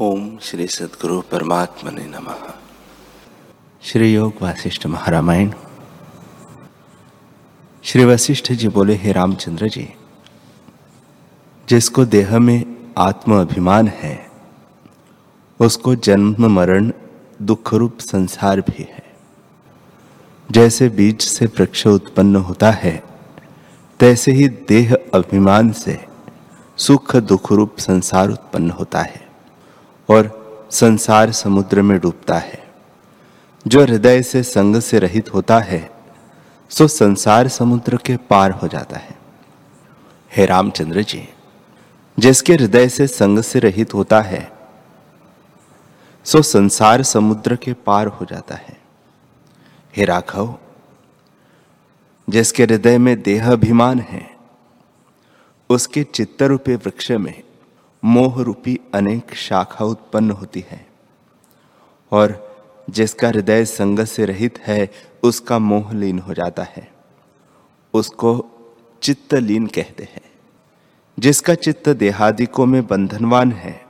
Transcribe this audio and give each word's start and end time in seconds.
ओम 0.00 0.38
श्री 0.42 0.66
सदगुरु 0.66 1.20
परमात्मा 1.20 1.90
ने 1.90 2.02
नम। 2.04 2.34
श्री 3.82 4.14
योग 4.14 4.32
वासिष्ठ 4.42 4.86
महारामायण। 4.86 5.52
श्री 7.82 8.04
वशिष्ठ 8.04 8.52
जी 8.52 8.68
बोले, 8.68 8.94
हे 8.94 9.12
रामचंद्र 9.12 9.68
जी, 9.68 9.94
जिसको 11.68 12.04
देह 12.04 12.38
में 12.38 12.92
आत्म 12.98 13.40
अभिमान 13.40 13.88
है, 13.88 14.30
उसको 15.60 15.94
जन्म, 15.94 16.46
मरण 16.46 16.92
दुख 17.42 17.74
रूप 17.74 17.98
संसार 18.00 18.60
भी 18.60 18.82
है। 18.82 19.14
जैसे 20.50 20.88
बीज 20.88 21.20
से 21.20 21.46
वृक्ष 21.46 21.86
उत्पन्न 21.86 22.36
होता 22.36 22.70
है, 22.70 23.04
तैसे 24.00 24.32
ही 24.32 24.48
देह 24.48 24.96
अभिमान 25.14 25.72
से 25.72 26.06
सुख 26.76 27.16
दुख 27.16 27.52
रूप 27.52 27.76
संसार 27.78 28.28
उत्पन्न 28.28 28.70
होता 28.70 29.02
है। 29.02 29.21
और 30.10 30.42
संसार 30.70 31.32
समुद्र 31.32 31.82
में 31.82 32.00
डूबता 32.00 32.38
है। 32.38 32.70
जो 33.66 33.82
हृदय 33.82 34.22
से 34.22 34.42
संग 34.42 34.76
से 34.76 34.98
रहित 34.98 35.34
होता 35.34 35.58
है, 35.58 35.90
सो 36.68 36.88
संसार 36.88 37.48
समुद्र 37.48 37.96
के 37.96 38.16
पार 38.16 38.50
हो 38.50 38.68
जाता 38.68 38.96
है। 38.96 39.18
हे 40.36 40.46
रामचंद्र 40.46 41.02
जी, 41.02 41.28
जिसके 42.18 42.54
हृदय 42.54 42.88
से 42.88 43.06
संग 43.06 43.38
से 43.38 43.58
रहित 43.58 43.94
होता 43.94 44.20
है, 44.20 44.52
सो 46.24 46.42
संसार 46.42 47.02
समुद्र 47.02 47.56
के 47.56 47.72
पार 47.72 48.06
हो 48.06 48.24
जाता 48.24 48.54
है। 48.54 48.80
हे 49.96 50.04
राघव, 50.04 50.58
जिसके 52.30 52.64
हृदय 52.64 52.98
में 52.98 53.22
देह 53.22 53.52
अभिमान 53.52 54.00
है, 54.00 54.36
उसके 55.70 56.04
चित्त 56.04 56.42
रूपे 56.42 56.76
वृक्ष 56.76 57.10
में 57.10 57.42
मोह 58.04 58.42
रूपी 58.42 58.80
अनेक 58.94 59.34
शाखा 59.34 59.84
उत्पन्न 59.84 60.30
होती 60.30 60.64
है। 60.68 60.86
और 62.12 62.52
जिसका 62.90 63.28
हृदय 63.28 63.64
संग 63.64 64.04
से 64.04 64.24
रहित 64.24 64.58
है, 64.58 64.90
उसका 65.22 65.58
मोह 65.58 65.92
लीन 65.92 66.18
हो 66.18 66.34
जाता 66.34 66.62
है। 66.62 66.92
उसको 67.94 68.46
चित्त 69.02 69.34
लीन 69.34 69.66
कहते 69.66 70.04
हैं। 70.04 70.32
जिसका 71.18 71.54
चित्त 71.54 71.88
देहादिकों 71.88 72.66
में 72.66 72.86
बंधनवान 72.86 73.52
है, 73.52 73.86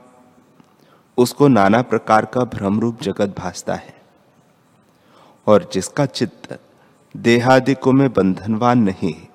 उसको 1.17 1.47
नाना 1.47 1.81
प्रकार 1.81 2.25
का 2.25 2.41
भ्रम 2.41 2.79
रूप 2.79 3.01
जगत 3.01 3.35
भासता 3.37 3.75
है। 3.75 4.01
और 5.47 5.69
जिसका 5.73 6.05
चित्त 6.05 6.59
देहादिकों 7.17 7.91
में 7.91 8.13
बंधनवान 8.13 8.79
नहीं, 8.79 9.27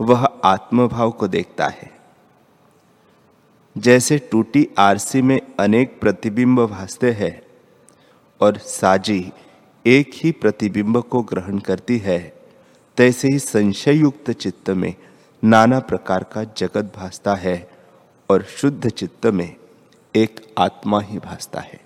वह 0.00 0.24
आत्मभाव 0.44 1.10
को 1.10 1.28
देखता 1.28 1.68
है। 1.68 2.01
जैसे 3.78 4.18
टूटी 4.18 4.68
आरसी 4.78 5.22
में 5.22 5.40
अनेक 5.60 6.00
प्रतिबिंब 6.00 6.66
भासते 6.66 7.10
हैं, 7.10 7.42
और 8.40 8.56
साजी 8.56 9.32
एक 9.86 10.10
ही 10.14 10.32
प्रतिबिंब 10.32 11.00
को 11.00 11.22
ग्रहण 11.22 11.58
करती 11.58 11.98
है, 11.98 12.32
तैसे 12.96 13.28
ही 13.28 13.38
संशय 13.38 13.92
युक्त 13.92 14.30
चित्त 14.30 14.70
में 14.70 14.94
नाना 15.44 15.78
प्रकार 15.80 16.24
का 16.24 16.44
जगत 16.44 16.92
भासता 16.96 17.34
है, 17.34 17.70
और 18.30 18.42
शुद्ध 18.42 18.88
चित्त 18.88 19.26
में 19.26 19.56
एक 20.16 20.40
आत्मा 20.58 21.00
ही 21.00 21.18
भासता 21.18 21.60
है। 21.60 21.80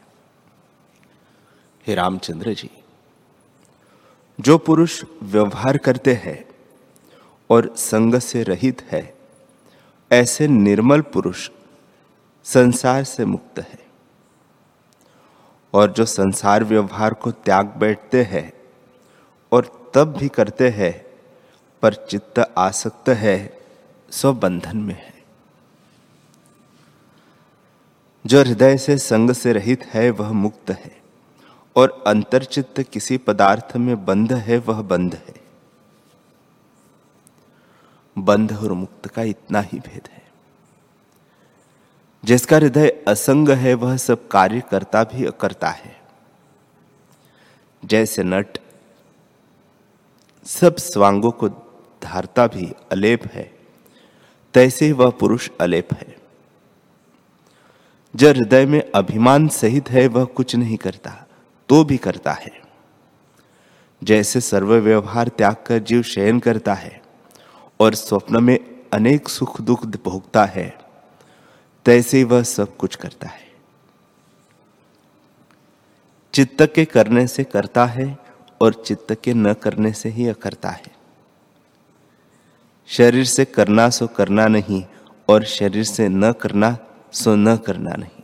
हे 1.87 1.95
रामचंद्र 1.95 2.55
जी, 2.55 2.71
जो 4.41 4.59
पुरुष 4.59 5.05
व्यवहार 5.23 5.77
करते 5.79 6.15
हैं 6.15 6.45
और 7.51 7.75
संग 7.77 8.15
से 8.15 8.43
रहित 8.43 8.83
है, 8.83 9.15
ऐसे 10.11 10.49
निर्मल 10.49 11.01
पुरुष 11.01 11.51
संसार 12.47 13.05
से 13.05 13.25
मुक्त 13.25 13.59
है। 13.59 13.87
और 15.75 15.93
जो 15.93 16.05
संसार 16.05 16.65
व्यवहार 16.65 17.15
को 17.15 17.31
त्याग 17.31 17.67
बैठते 17.67 18.23
हैं 18.23 18.53
और 19.53 19.91
तब 19.95 20.05
भी 20.05 20.29
करते 20.29 20.69
हैं, 20.69 21.07
पर 21.83 21.95
चित्त 21.95 22.55
आसक्त 22.59 23.09
है 23.09 23.59
सो 24.11 24.33
बंधन 24.33 24.77
में 24.77 24.95
है। 24.95 25.25
जो 28.27 28.41
हृदय 28.41 28.79
से 28.79 28.99
संग 28.99 29.31
से 29.31 29.53
रहित 29.53 29.85
है, 29.85 30.11
वह 30.11 30.33
मुक्त 30.33 30.71
है। 30.71 31.03
और 31.77 32.05
अंतरचित्त 32.07 32.83
किसी 32.83 33.17
पदार्थ 33.19 33.77
में 33.77 34.05
बंध 34.05 34.33
है, 34.33 34.59
वह 34.59 34.83
बंध 34.83 35.15
है। 35.15 35.35
बंध 38.19 38.57
और 38.57 38.73
मुक्त 38.73 39.09
का 39.09 39.23
इतना 39.23 39.61
ही 39.61 39.79
भेद 39.79 40.09
है। 40.13 40.26
जिसका 42.27 42.57
हृदय 42.57 42.89
असंग 43.09 43.49
है, 43.49 43.75
वह 43.75 43.97
सब 43.97 44.29
कार्य 44.29 44.63
करता 44.71 45.03
भी 45.05 45.27
करता 45.41 45.69
है। 45.69 45.97
जैसे 47.85 48.23
नट, 48.23 48.59
सब 50.47 50.77
स्वांगों 50.77 51.31
को 51.31 51.49
धारता 52.03 52.47
भी 52.47 52.73
अलेप 52.93 53.27
है, 53.33 53.59
तैसे 54.55 54.93
वह 54.93 55.11
पुरुष 55.11 55.49
अलेप 55.61 55.93
है। 55.93 56.17
जो 58.17 58.29
हृदय 58.29 58.67
में 58.67 58.81
अभिमान 58.95 59.49
सहित 59.49 59.91
है, 59.91 60.07
वह 60.07 60.25
कुछ 60.25 60.57
नहीं 60.57 60.77
करता 60.77 61.11
तो 61.69 61.85
भी 61.85 61.97
करता 61.97 62.33
है। 62.33 62.53
जैसे 64.05 64.41
सर्व 64.41 64.75
व्यवहार 64.75 65.29
त्याग 65.29 65.57
कर 65.67 65.79
जीव 65.79 66.03
शयन 66.03 66.41
करता 66.41 66.75
है, 66.75 67.01
और 67.81 67.95
स्वप्न 67.95 68.43
में 68.45 68.59
अनेक 68.93 69.29
सुख 69.29 69.61
दुख 69.61 69.87
भोगता 69.87 70.45
है 70.45 70.86
तैसे 71.87 72.25
वह 72.25 72.43
सब 72.43 72.77
कुछ 72.77 72.97
करता 72.97 73.29
है। 73.29 73.47
चित्त 76.35 76.73
के 76.75 76.85
करने 76.85 77.27
से 77.27 77.45
करता 77.45 77.85
है 77.87 78.19
और 78.61 78.75
चित्त 78.75 79.13
के 79.25 79.35
न 79.35 79.55
करने 79.55 79.93
से 79.93 80.09
ही 80.09 80.29
अकरता 80.29 80.71
है। 80.71 80.95
शरीर 82.87 83.25
से 83.25 83.45
करना 83.45 83.91
सो 83.91 84.07
करना 84.07 84.47
नहीं 84.47 84.85
और 85.29 85.45
शरीर 85.45 85.85
से 85.85 86.09
न 86.09 86.33
करना 86.33 86.79
सो 87.13 87.35
न 87.35 87.57
करना 87.57 87.91
नहीं। 87.91 88.23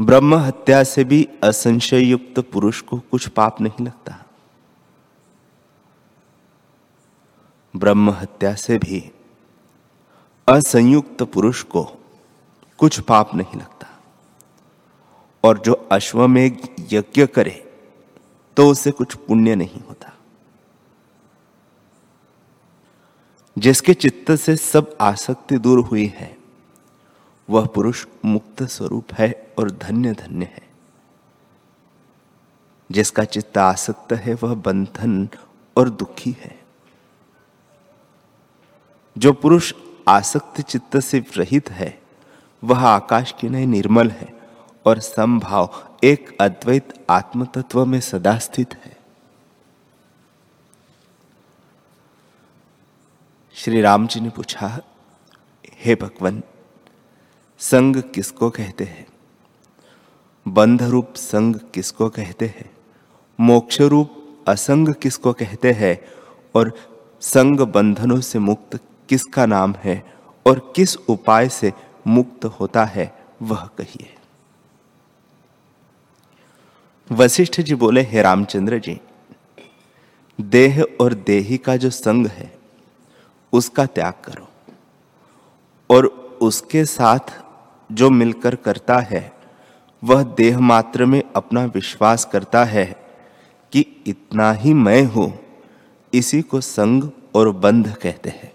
ब्रह्म 0.00 0.34
हत्या 0.34 0.84
से 0.84 1.04
भी 1.04 1.28
असंशय 1.44 2.00
युक्त 2.00 2.40
पुरुष 2.40 2.80
को 2.80 2.98
कुछ 2.98 3.28
पाप 3.28 3.60
नहीं 3.60 3.86
लगता। 3.86 4.24
ब्रह्म 7.76 8.10
हत्या 8.10 8.54
से 8.54 8.78
भी 8.78 9.12
असंयुक्त 10.48 11.22
पुरुष 11.22 11.62
को 11.62 11.84
कुछ 12.78 13.00
पाप 13.00 13.34
नहीं 13.34 13.60
लगता। 13.60 14.02
और 15.44 15.58
जो 15.58 15.72
अश्वमेघ 15.92 16.66
यज्ञ 16.92 17.26
करे 17.26 17.82
तो 18.56 18.70
उसे 18.70 18.90
कुछ 18.90 19.14
पुण्य 19.14 19.54
नहीं 19.54 19.80
होता। 19.80 20.12
जिसके 23.58 23.94
चित्त 23.94 24.32
से 24.32 24.56
सब 24.56 24.96
आसक्ति 25.00 25.58
दूर 25.58 25.78
हुई 25.78 26.06
है, 26.06 26.36
वह 27.50 27.66
पुरुष 27.66 28.06
मुक्त 28.24 28.62
स्वरूप 28.62 29.12
है 29.12 29.54
और 29.58 29.70
धन्य 29.70 30.12
धन्य 30.12 30.44
है। 30.44 30.68
जिसका 32.92 33.24
चित्त 33.24 33.58
आसक्त 33.58 34.12
है, 34.12 34.34
वह 34.34 34.54
बंधन 34.54 35.28
और 35.76 35.90
दुखी 35.90 36.30
है। 36.30 36.64
जो 39.18 39.32
पुरुष 39.32 39.74
आसक्त 40.08 40.60
चित्त 40.60 40.98
से 40.98 41.24
रहित 41.36 41.70
है। 41.70 42.02
वह 42.64 42.86
आकाश 42.86 43.34
की 43.40 43.48
नहीं, 43.48 43.66
निर्मल 43.66 44.10
है 44.10 44.34
और 44.86 44.98
संभाव 44.98 45.96
एक 46.04 46.36
अद्वैत 46.40 47.06
आत्म 47.10 47.44
तत्व 47.44 47.86
में 47.86 48.00
सदा 48.00 48.38
स्थित 48.38 48.74
है। 48.74 48.96
श्री 53.54 53.80
राम 53.80 54.06
जी 54.06 54.20
ने 54.20 54.30
पूछा, 54.30 54.80
हे 55.72 55.94
भगवान, 55.94 56.42
संग 57.58 57.96
किसको 57.96 58.50
कहते 58.50 58.84
हैं? 58.84 59.06
बंध 60.48 60.82
रूप 60.82 61.14
संग 61.14 61.56
किसको 61.74 62.08
कहते 62.08 62.46
हैं? 62.46 62.70
मोक्ष 63.40 63.80
रूप 63.80 64.38
असंग 64.48 64.94
किसको 64.94 65.32
कहते 65.32 65.72
हैं? 65.72 66.04
और 66.54 66.78
संग 67.20 67.60
बंधनों 67.60 68.20
से 68.20 68.38
मुक्त 68.38 68.80
किसका 69.08 69.46
नाम 69.46 69.74
है 69.84 70.02
और 70.46 70.72
किस 70.76 70.96
उपाय 70.96 71.48
से 71.48 71.72
मुक्त 72.06 72.44
होता 72.44 72.84
है, 72.84 73.12
वह 73.42 73.64
कहिए। 73.78 74.14
वशिष्ठ 77.10 77.60
जी 77.60 77.74
बोले, 77.74 78.02
हे 78.02 78.22
रामचंद्र 78.22 78.78
जी, 78.78 78.98
देह 80.38 80.82
और 81.00 81.14
देही 81.14 81.58
का 81.58 81.76
जो 81.76 81.90
संग 81.90 82.26
है, 82.26 82.52
उसका 83.52 83.86
त्याग 83.86 84.14
करो 84.24 84.48
और 85.90 86.06
उसके 86.42 86.84
साथ 86.84 87.32
जो 87.90 88.10
मिलकर 88.10 88.54
करता 88.54 88.98
है, 89.00 89.32
वह 90.02 90.22
देह 90.22 90.58
मात्र 90.60 91.04
में 91.04 91.22
अपना 91.36 91.64
विश्वास 91.64 92.24
करता 92.24 92.64
है 92.64 92.84
कि 93.72 93.84
इतना 94.06 94.52
ही 94.52 94.74
मैं 94.74 95.02
हूँ, 95.04 95.32
इसी 96.12 96.42
को 96.42 96.60
संग 96.60 97.10
और 97.34 97.50
बंध 97.50 97.94
कहते 97.94 98.30
हैं। 98.30 98.52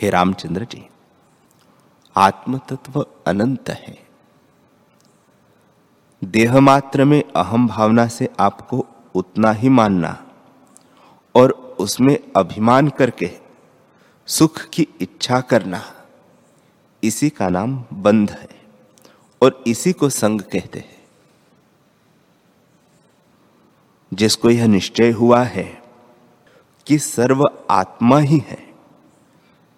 हे 0.00 0.10
रामचंद्र 0.10 0.64
जी 0.64 0.82
आत्म 2.16 2.58
तत्व 2.58 3.06
अनंत 3.26 3.70
है। 3.70 3.96
देह 6.24 6.58
मात्र 6.60 7.04
में 7.04 7.22
अहम 7.36 7.66
भावना 7.68 8.06
से 8.06 8.28
आपको 8.40 8.86
उतना 9.14 9.52
ही 9.52 9.68
मानना 9.68 10.26
और 11.34 11.50
उसमें 11.80 12.18
अभिमान 12.36 12.88
करके 12.88 13.30
सुख 14.28 14.60
की 14.64 14.86
इच्छा 15.00 15.40
करना, 15.40 15.82
इसी 17.02 17.30
का 17.30 17.48
नाम 17.48 17.84
बंध 17.92 18.30
है 18.30 18.48
और 19.42 19.62
इसी 19.66 19.92
को 19.92 20.08
संग 20.08 20.40
कहते 20.42 20.78
हैं। 20.78 20.96
जिसको 24.12 24.50
यह 24.50 24.66
निश्चय 24.66 25.10
हुआ 25.10 25.42
है 25.42 25.82
कि 26.86 26.98
सर्व 26.98 27.44
आत्मा 27.70 28.18
ही 28.18 28.38
है 28.38 28.67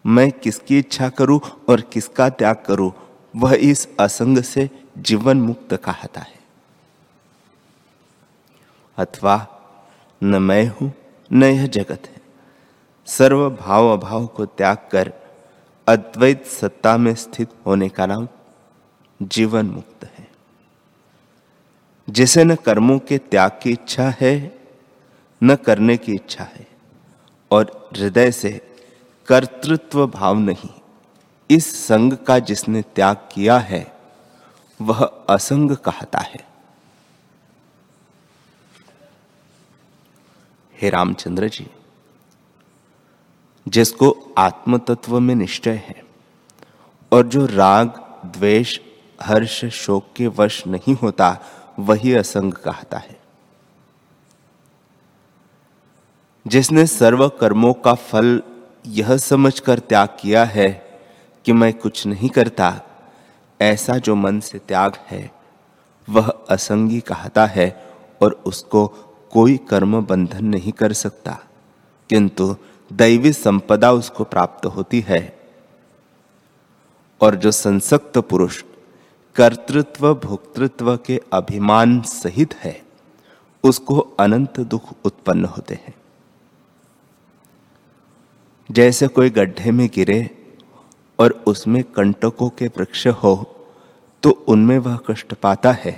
मैं 0.07 0.33
किसकी 0.33 0.79
इच्छा 0.79 1.09
करूँ 1.09 1.41
और 1.69 1.81
किसका 1.81 2.29
त्याग 2.29 2.57
करूँ, 2.67 2.93
वह 3.37 3.55
इस 3.55 3.89
असंग 4.01 4.39
से 4.39 4.71
जीवन 4.99 5.41
मुक्त 5.41 5.75
कहता 5.75 6.21
है। 6.21 6.41
अथवा, 8.99 9.47
न 10.23 10.43
मैं 10.43 10.67
हूँ, 10.67 10.95
न 11.33 11.45
यह 11.45 11.67
जगत 11.67 12.03
है। 12.07 12.21
सर्व 13.07 13.51
भाव 13.51 13.89
अभाव 13.89 14.27
को 14.27 14.47
त्याग 14.47 14.77
कर 14.93 15.13
अद्वैत 15.89 16.47
सत्ता 16.47 16.97
में 16.97 17.15
स्थित 17.15 17.49
होने 17.67 17.89
का 17.89 18.07
नाम 18.07 18.29
जीवन 19.23 19.67
मुक्त 19.67 20.05
है। 20.05 20.31
जिसे 22.11 22.45
न 22.45 22.55
कर्मों 22.55 22.99
के 22.99 23.19
त्याग 23.19 23.51
की 23.63 23.71
इच्छा 23.71 24.15
है, 24.21 24.59
न 25.43 25.55
करने 25.55 25.97
की 25.97 26.15
इच्छा 26.15 26.45
है, 26.45 26.67
और 27.51 27.91
हृदय 27.97 28.33
से 28.33 28.70
कर्तृत्व 29.31 30.07
भाव 30.07 30.39
नहीं। 30.39 30.71
इस 31.51 31.87
संग 31.87 32.13
का 32.13 32.39
जिसने 32.39 32.83
त्याग 32.83 33.17
किया 33.17 33.59
है, 33.59 33.97
वह 34.83 35.05
असंग 35.31 35.77
कहता 35.77 36.19
है। 36.19 36.47
हे 40.75 40.91
रामचंद्र 40.91 41.49
जी, 41.49 41.71
जिसको 43.69 44.35
आत्म 44.39 44.79
तत्व 44.79 45.21
में 45.21 45.35
निश्चय 45.35 45.83
है 45.87 46.05
और 47.13 47.27
जो 47.27 47.47
राग, 47.47 47.89
द्वेष, 48.27 48.79
हर्ष, 49.23 49.65
शोक 49.65 50.07
के 50.17 50.27
वश 50.27 50.67
नहीं 50.67 50.95
होता, 50.95 51.39
वही 51.79 52.15
असंग 52.15 52.53
कहता 52.53 52.99
है। 52.99 53.21
जिसने 56.47 56.87
सर्व 56.87 57.29
कर्मों 57.29 57.75
का 57.75 57.95
फल 57.95 58.43
यह 58.87 59.17
समझकर 59.17 59.79
त्याग 59.79 60.09
किया 60.21 60.45
है 60.45 61.01
कि 61.45 61.53
मैं 61.53 61.75
कुछ 61.75 62.07
नहीं 62.07 62.29
करता। 62.29 62.81
ऐसा 63.61 63.99
जो 63.99 64.15
मन 64.15 64.41
से 64.41 64.59
त्याग 64.59 64.93
है, 65.07 65.31
वह 66.09 66.29
असंगी 66.51 67.01
कहता 67.01 67.47
है 67.47 67.91
और 68.23 68.43
उसको 68.47 68.87
कोई 69.33 69.57
कर्म 69.57 70.07
बंधन 70.07 70.45
नहीं 70.45 70.73
कर 70.73 70.93
सकता। 70.93 71.39
किंतु 72.09 72.57
दैवी 72.93 73.33
संपदा 73.33 73.93
उसको 73.93 74.25
प्राप्त 74.25 74.67
होती 74.67 75.01
है। 75.01 75.41
और 77.21 77.35
जो 77.35 77.51
संसक्त 77.51 78.19
पुरुष 78.19 78.65
कर्तृत्व, 79.37 80.15
भोक्तृत्व 80.15 80.97
के 80.97 81.21
अभिमान 81.33 82.01
सहित 82.01 82.55
है, 82.55 82.83
उसको 83.65 83.99
अनंत 83.99 84.61
दुख 84.61 84.83
उत्पन्न 85.05 85.45
होते 85.45 85.75
हैं। 85.75 85.95
जैसे 88.71 89.09
कोई 89.09 89.31
गड्ढे 89.31 89.71
में 89.71 89.89
गिरे 89.95 90.19
और 91.19 91.31
उसमें 91.47 91.83
कंटकों 91.85 92.49
के 92.49 92.67
वृक्ष 92.67 93.07
हो 93.23 93.35
तो 94.23 94.31
उनमें 94.49 94.79
वह 94.79 94.99
कष्ट 95.09 95.35
पाता 95.35 95.73
है। 95.73 95.93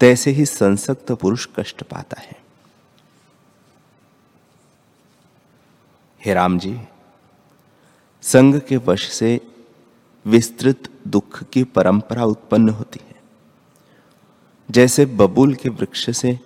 तैसे 0.00 0.30
ही 0.30 0.46
संसक्त 0.46 1.12
पुरुष 1.12 1.46
कष्ट 1.56 1.82
पाता 1.82 2.20
है। 2.20 2.40
हे 6.20 6.34
राम 6.34 6.58
जी 6.58 6.80
संग 8.22 8.60
के 8.60 8.76
वश 8.76 9.08
से 9.10 9.40
विस्तृत 10.26 10.88
दुख 11.08 11.42
की 11.44 11.64
परंपरा 11.64 12.24
उत्पन्न 12.24 12.68
होती 12.68 13.00
है। 13.08 13.14
जैसे 14.68 15.06
बबूल 15.06 15.54
के 15.54 15.68
वृक्ष 15.68 16.10
से 16.10 16.38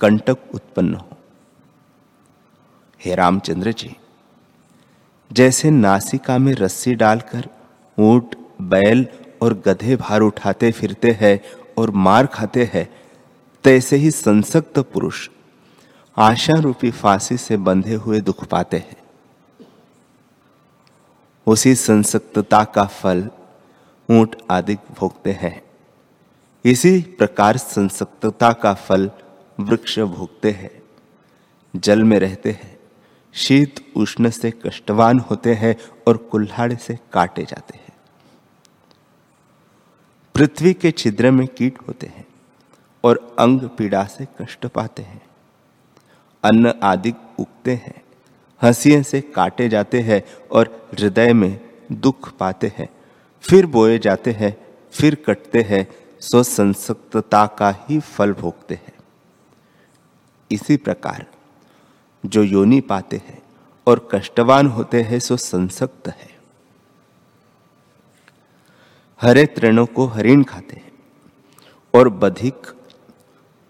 कंटक 0.00 0.54
उत्पन्न 0.54 0.94
हो। 0.94 1.16
हे 3.00 3.14
रामचंद्र 3.14 3.72
जी 3.72 3.96
जैसे 5.32 5.70
नासिका 5.70 6.38
में 6.38 6.52
रस्सी 6.54 6.94
डालकर 6.94 7.48
ऊँट, 7.98 8.34
बैल 8.62 9.06
और 9.42 9.54
गधे 9.66 9.96
भार 9.96 10.20
उठाते 10.20 10.70
फिरते 10.72 11.10
हैं 11.10 11.40
और 11.78 11.90
मार 11.90 12.26
खाते 12.26 12.70
हैं, 12.74 12.88
तैसे 13.64 13.96
ही 13.96 14.10
संसक्त 14.10 14.78
पुरुष 14.78 15.28
आशा 16.16 16.54
रूपी 16.54 16.90
फांसी 16.90 17.36
से 17.36 17.56
बंधे 17.56 17.94
हुए 17.94 18.20
दुख 18.20 18.44
पाते 18.44 18.76
हैं। 18.76 18.96
उसी 21.46 21.74
संसक्तता 21.74 22.64
का 22.64 22.84
फल 22.84 23.28
ऊँट 24.10 24.36
आदि 24.50 24.74
भोगते 24.74 25.32
हैं। 25.32 25.62
इसी 26.64 27.00
प्रकार 27.18 27.56
संसक्तता 27.56 28.52
का 28.52 28.74
फल 28.74 29.10
वृक्ष 29.60 29.98
भोगते 29.98 30.50
हैं, 30.50 30.82
जल 31.76 32.04
में 32.04 32.18
रहते 32.18 32.50
हैं। 32.50 32.77
शीत 33.38 33.84
उष्ण 33.96 34.30
से 34.30 34.50
कष्टवान 34.50 35.18
होते 35.20 35.54
हैं 35.54 35.76
और 36.08 36.16
कुल्हाड़े 36.16 36.76
से 36.76 36.98
काटे 37.12 37.44
जाते 37.44 37.78
हैं। 37.78 37.92
पृथ्वी 40.34 40.72
के 40.74 40.90
छिद्र 40.90 41.30
में 41.30 41.46
कीट 41.48 41.78
होते 41.88 42.06
हैं 42.06 42.26
और 43.04 43.36
अंग 43.38 43.60
पीड़ा 43.68 44.04
से 44.04 44.26
कष्ट 44.40 44.66
पाते 44.66 45.02
हैं। 45.02 45.20
अन्न 46.44 46.72
आदि 46.82 47.12
उगते 47.38 47.74
हैं, 47.74 48.02
हंसियों 48.62 49.02
से 49.02 49.20
काटे 49.20 49.68
जाते 49.68 50.00
हैं 50.00 50.22
और 50.52 50.88
हृदय 50.92 51.32
में 51.32 51.60
दुख 51.92 52.32
पाते 52.32 52.72
हैं। 52.78 52.88
फिर 53.44 53.66
बोए 53.66 53.98
जाते 53.98 54.32
हैं, 54.32 54.56
फिर 54.92 55.14
कटते 55.26 55.62
हैं 55.62 55.86
सो 56.20 56.42
संसक्तता 56.42 57.46
का 57.58 57.74
ही 57.80 58.00
फल 58.00 58.32
भोगते 58.32 58.74
हैं। 58.74 58.92
इसी 60.50 60.76
प्रकार 60.76 61.26
जो 62.26 62.42
योनि 62.42 62.80
पाते 62.80 63.16
हैं 63.16 63.42
और 63.86 64.08
कष्टवान 64.12 64.66
होते 64.66 65.02
हैं, 65.02 65.20
सो 65.20 65.36
संसक्त 65.36 66.08
है। 66.08 66.38
हरे 69.20 69.46
तृणों 69.46 69.86
को 69.86 70.06
हरिण 70.06 70.44
खाते 70.44 70.76
हैं 70.76 70.92
और 71.94 72.08
बधिक 72.08 72.54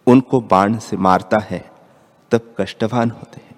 उनको 0.06 0.40
बाण 0.40 0.78
से 0.78 0.96
मारता 0.96 1.36
है, 1.40 1.70
तब 2.30 2.54
कष्टवान 2.58 3.10
होते 3.10 3.40
हैं। 3.40 3.56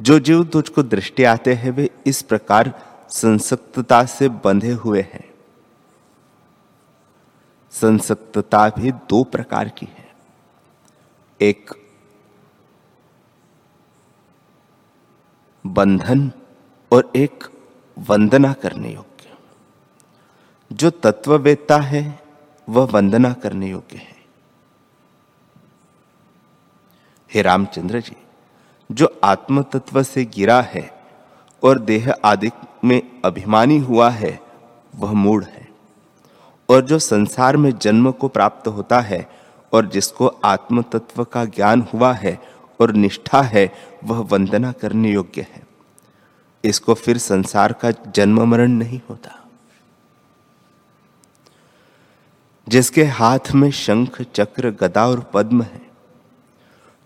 जो 0.00 0.18
जीव 0.18 0.44
तुझको 0.44 0.82
दृष्टि 0.82 1.24
आते 1.24 1.54
हैं, 1.54 1.70
वे 1.70 1.90
इस 2.06 2.22
प्रकार 2.22 2.88
संसक्तता 3.08 4.04
से 4.04 4.28
बंधे 4.28 4.72
हुए 4.72 5.00
हैं। 5.00 5.34
संसक्तता 7.70 8.68
भी 8.68 8.92
दो 8.92 9.24
प्रकार 9.24 9.68
की 9.68 9.86
है। 9.86 10.14
एक 11.40 11.81
बंधन 15.66 16.32
और 16.92 17.12
एक 17.16 17.44
वंदना 17.98 18.52
करने 18.52 18.94
योग्य। 18.94 19.34
जो 20.72 20.90
तत्ववेत्ता 20.90 21.76
है, 21.76 22.20
वह 22.68 22.84
वंदना 22.84 23.32
करने 23.32 23.70
योग्य 23.70 23.96
है। 23.96 24.16
हे 27.34 27.42
रामचंद्र 27.42 28.00
जी, 28.00 28.16
जो 28.92 29.20
आत्म 29.24 29.62
तत्व 29.62 30.02
से 30.02 30.24
गिरा 30.24 30.60
है 30.60 31.04
और 31.62 31.78
देह 31.78 32.14
आदि 32.24 32.50
में 32.84 33.22
अभिमानी 33.24 33.78
हुआ 33.78 34.10
है, 34.10 34.40
वह 34.96 35.12
मूड 35.12 35.44
है। 35.44 35.68
और 36.70 36.80
जो 36.80 36.98
संसार 36.98 37.56
में 37.56 37.78
जन्म 37.78 38.10
को 38.12 38.28
प्राप्त 38.28 38.68
होता 38.68 39.00
है 39.00 39.30
और 39.72 39.86
जिसको 39.86 40.26
आत्म 40.26 40.82
तत्व 40.82 41.24
का 41.24 41.44
ज्ञान 41.44 41.86
हुआ 41.94 42.12
है 42.12 42.51
और 42.82 42.92
निष्ठा 42.92 43.42
है, 43.42 43.72
वह 44.04 44.18
वंदना 44.18 44.72
करने 44.72 45.12
योग्य 45.12 45.46
है। 45.50 45.66
इसको 46.64 46.94
फिर 46.94 47.18
संसार 47.18 47.72
का 47.72 47.90
जन्म 47.90 48.42
मरण 48.42 48.70
नहीं 48.70 49.00
होता। 49.10 49.38
जिसके 52.68 53.04
हाथ 53.04 53.52
में 53.54 53.70
शंख, 53.70 54.22
चक्र, 54.22 54.70
गदा 54.70 55.08
और 55.08 55.30
पद्म 55.34 55.62
है, 55.62 55.90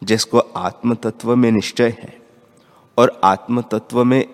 जिसको 0.05 0.39
आत्म 0.39 0.95
तत्व 0.95 1.37
में 1.37 1.53
निश्चय 1.53 1.89
है 1.89 2.23
और 2.99 3.21
आत्म 3.25 3.63
तत्व 3.63 4.05
में 4.05 4.29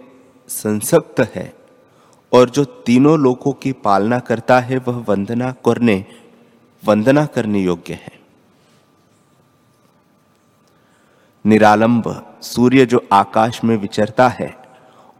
संसक्त 0.48 1.20
है 1.34 1.54
और 2.32 2.50
जो 2.50 2.64
तीनों 2.64 3.18
लोगों 3.18 3.52
की 3.52 3.72
पालना 3.72 4.18
करता 4.18 4.60
है, 4.60 4.78
वह 4.78 5.04
वंदना 5.08 5.52
करने 5.52 6.04
वंदना 6.84 7.26
करने 7.26 7.60
योग्य 7.60 7.94
है। 7.94 8.21
निरालंब, 11.46 12.36
सूर्य 12.42 12.86
जो 12.86 13.08
आकाश 13.12 13.64
में 13.64 13.76
विचरता 13.76 14.28
है 14.28 14.56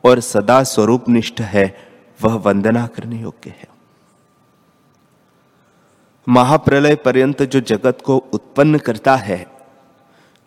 और 0.04 0.20
सदा 0.20 0.62
स्वरूप 0.62 1.08
निष्ठ 1.08 1.40
है, 1.40 1.76
वह 2.22 2.34
वंदना 2.34 2.86
करने 2.86 3.20
योग्य 3.20 3.50
है। 3.50 3.68
महाप्रलय 6.28 6.94
पर्यंत 6.94 7.42
जो 7.42 7.60
जगत 7.60 7.98
को 8.04 8.16
उत्पन्न 8.16 8.78
करता 8.78 9.16
है, 9.16 9.46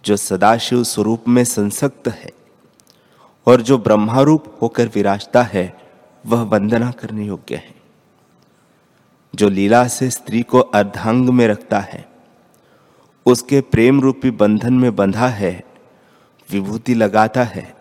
जो 0.05 0.17
सदाशिव 0.17 0.83
स्वरूप 0.83 1.23
में 1.27 1.43
संसक्त 1.43 2.07
है 2.07 2.31
और 3.47 3.61
जो 3.61 3.77
ब्रह्मारूप 3.77 4.59
होकर 4.61 4.87
विराजता 4.87 5.43
है, 5.43 5.77
वह 6.25 6.41
वंदना 6.41 6.91
करने 6.91 7.25
योग्य 7.25 7.55
है। 7.55 7.75
जो 9.35 9.49
लीला 9.49 9.87
से 9.87 10.09
स्त्री 10.09 10.43
को 10.43 10.59
अर्धांग 10.59 11.29
में 11.29 11.47
रखता 11.47 11.79
है 11.79 12.14
उसके 13.25 13.61
प्रेम 13.61 14.01
रूपी 14.01 14.31
बंधन 14.31 14.73
में 14.73 14.95
बंधा 14.95 15.27
है, 15.27 15.63
विभूति 16.51 16.93
लगाता 16.93 17.43
है, 17.43 17.75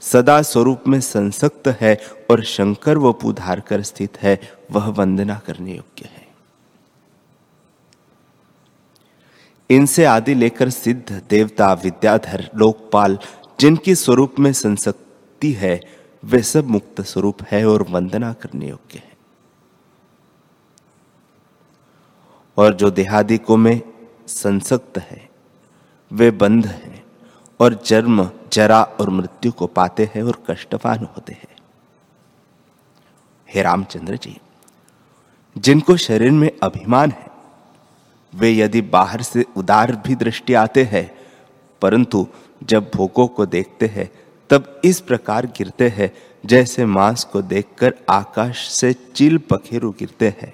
सदा 0.00 0.42
स्वरूप 0.42 0.82
में 0.88 1.00
संसक्त 1.00 1.68
है 1.68 2.00
और 2.30 2.44
शंकर 2.44 2.98
वपु 2.98 3.32
धार 3.32 3.60
कर 3.60 3.82
स्थित 3.82 4.18
है, 4.22 4.40
वह 4.70 4.86
वंदना 4.86 5.40
करने 5.46 5.72
योग्य 5.72 6.08
है। 6.12 6.28
इनसे 9.70 10.04
आदि 10.04 10.34
लेकर 10.34 10.70
सिद्ध 10.70 11.22
देवता, 11.30 11.72
विद्याधर, 11.72 12.50
लोकपाल, 12.54 13.18
जिनकी 13.60 13.94
स्वरूप 13.94 14.34
में 14.38 14.52
संसक्ति 14.52 15.52
है, 15.52 15.80
वे 16.24 16.42
सब 16.42 16.66
मुक्त 16.66 17.00
स्वरूप 17.00 17.42
है 17.42 17.68
और 17.68 17.82
वंदना 17.82 18.32
करने 18.32 18.68
योग्य 18.68 18.98
है। 18.98 19.12
और 22.56 22.74
जो 22.74 22.90
देहादिकों 22.90 23.56
में 23.56 23.80
संसक्त 24.28 24.98
है, 24.98 25.28
वे 26.10 26.30
बंध 26.30 26.66
हैं 26.66 27.04
और 27.60 27.82
जन्म, 27.86 28.30
जरा 28.52 28.82
और 28.82 29.10
मृत्यु 29.10 29.52
को 29.52 29.66
पाते 29.66 30.10
हैं 30.14 30.22
और 30.22 30.42
कष्टवान 30.50 31.04
होते 31.04 31.32
हैं। 31.32 31.56
हे 33.48 33.62
रामचंद्र 33.62 34.16
जी, 34.16 34.36
जिनको 35.56 35.96
शरीर 35.96 36.30
में 36.30 36.50
अभिमान 36.62 37.10
है, 37.10 37.26
वे 38.32 38.52
यदि 38.52 38.80
बाहर 38.82 39.22
से 39.22 39.44
उदार 39.56 39.94
भी 39.96 40.14
दृष्टि 40.14 40.54
आते 40.54 40.84
हैं, 40.84 41.10
परंतु 41.82 42.26
जब 42.62 42.90
भोगों 42.94 43.26
को 43.28 43.46
देखते 43.46 43.86
हैं, 43.86 44.10
तब 44.50 44.80
इस 44.84 45.00
प्रकार 45.00 45.46
गिरते 45.46 45.88
हैं 45.88 46.10
जैसे 46.44 46.84
मांस 46.86 47.24
को 47.24 47.42
देखकर 47.42 47.94
आकाश 48.10 48.66
से 48.68 48.92
चील 48.92 49.38
पखेरु 49.38 49.90
गिरते 49.90 50.28
हैं। 50.42 50.52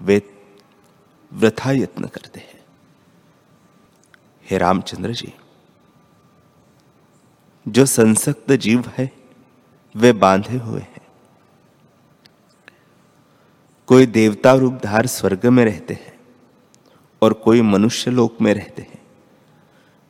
वे 0.00 0.18
वृथा 1.34 1.72
यत्न 1.72 2.04
करते 2.04 2.40
हैं। 2.40 2.64
हे 4.50 4.58
रामचंद्र 4.58 5.12
जी, 5.12 5.32
जो 7.68 7.86
संसक्त 7.86 8.52
जीव 8.52 8.92
है, 8.98 9.10
वे 9.96 10.12
बांधे 10.12 10.56
हुए 10.56 10.80
हैं। 10.80 11.06
कोई 13.86 14.06
देवता 14.06 14.54
रूप 14.54 14.74
धार 14.84 15.06
स्वर्ग 15.06 15.46
में 15.46 15.64
रहते 15.64 15.94
हैं 15.94 16.20
और 17.22 17.32
कोई 17.32 17.62
मनुष्य 17.62 18.10
लोक 18.10 18.40
में 18.40 18.54
रहते 18.54 18.82
हैं। 18.82 19.02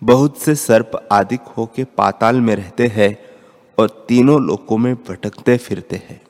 बहुत 0.05 0.39
से 0.39 0.55
सर्प 0.55 1.09
आदि 1.13 1.39
होके 1.57 1.85
पाताल 1.85 2.41
में 2.41 2.57
रहते 2.57 2.87
हैं 2.87 3.17
और 3.79 4.07
तीनों 4.09 4.43
लोकों 4.43 4.79
में 4.79 4.95
भटकते 4.95 5.57
फिरते 5.57 5.97
हैं। 5.97 6.21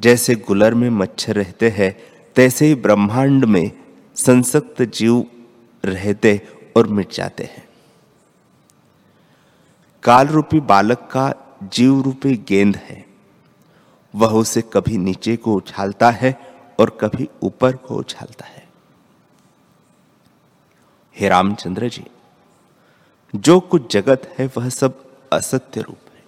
जैसे 0.00 0.34
गुलर 0.34 0.74
में 0.74 0.90
मच्छर 0.90 1.34
रहते 1.34 1.70
हैं 1.70 2.19
तैसे 2.40 2.66
ही 2.66 2.74
ब्रह्मांड 2.74 3.44
में 3.44 3.72
संसक्त 4.14 4.82
जीव 4.82 5.26
रहते 5.84 6.48
और 6.76 6.86
मिट 6.86 7.12
जाते 7.12 7.44
हैं। 7.44 7.68
काल 10.02 10.28
रूपी 10.28 10.60
बालक 10.60 10.98
का 10.98 11.58
जीव 11.62 12.00
रूपी 12.02 12.36
गेंद 12.48 12.76
है। 12.76 13.06
वह 14.14 14.28
उसे 14.28 14.62
कभी 14.62 14.98
नीचे 14.98 15.36
को 15.36 15.54
उछालता 15.54 16.10
है 16.10 16.54
और 16.78 16.98
कभी 17.00 17.28
ऊपर 17.42 17.76
को 17.76 17.94
उछालता 17.94 18.46
है। 18.46 18.68
हे 21.16 21.28
रामचंद्र 21.28 21.88
जी, 21.88 22.06
जो 23.36 23.60
कुछ 23.60 23.92
जगत 23.92 24.34
है 24.38 24.50
वह 24.56 24.68
सब 24.68 25.04
असत्य 25.32 25.80
रूप 25.80 26.14
है। 26.14 26.22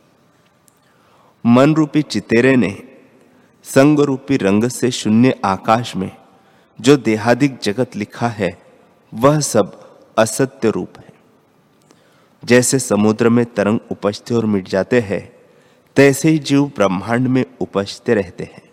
मन 1.46 1.74
रूपी 1.74 2.02
चितेरे 2.02 2.56
ने 2.56 2.91
संग 3.64 4.00
रूपी 4.00 4.36
रंग 4.36 4.64
से 4.64 4.90
शून्य 4.90 5.40
आकाश 5.44 5.96
में 5.96 6.16
जो 6.80 6.96
देहादिक 6.96 7.58
जगत 7.58 7.96
लिखा 7.96 8.28
है, 8.28 8.62
वह 9.14 9.40
सब 9.40 9.96
असत्य 10.18 10.70
रूप 10.70 10.98
है। 10.98 11.12
जैसे 12.44 12.78
समुद्र 12.78 13.28
में 13.28 13.46
तरंग 13.46 13.80
उपजते 13.90 14.34
और 14.34 14.46
मिट 14.46 14.68
जाते 14.68 15.00
हैं, 15.00 15.32
तैसे 15.96 16.28
ही 16.28 16.38
जीव 16.38 16.64
ब्रह्मांड 16.64 17.28
में 17.28 17.44
उपजते 17.60 18.14
रहते 18.14 18.44
हैं। 18.44 18.70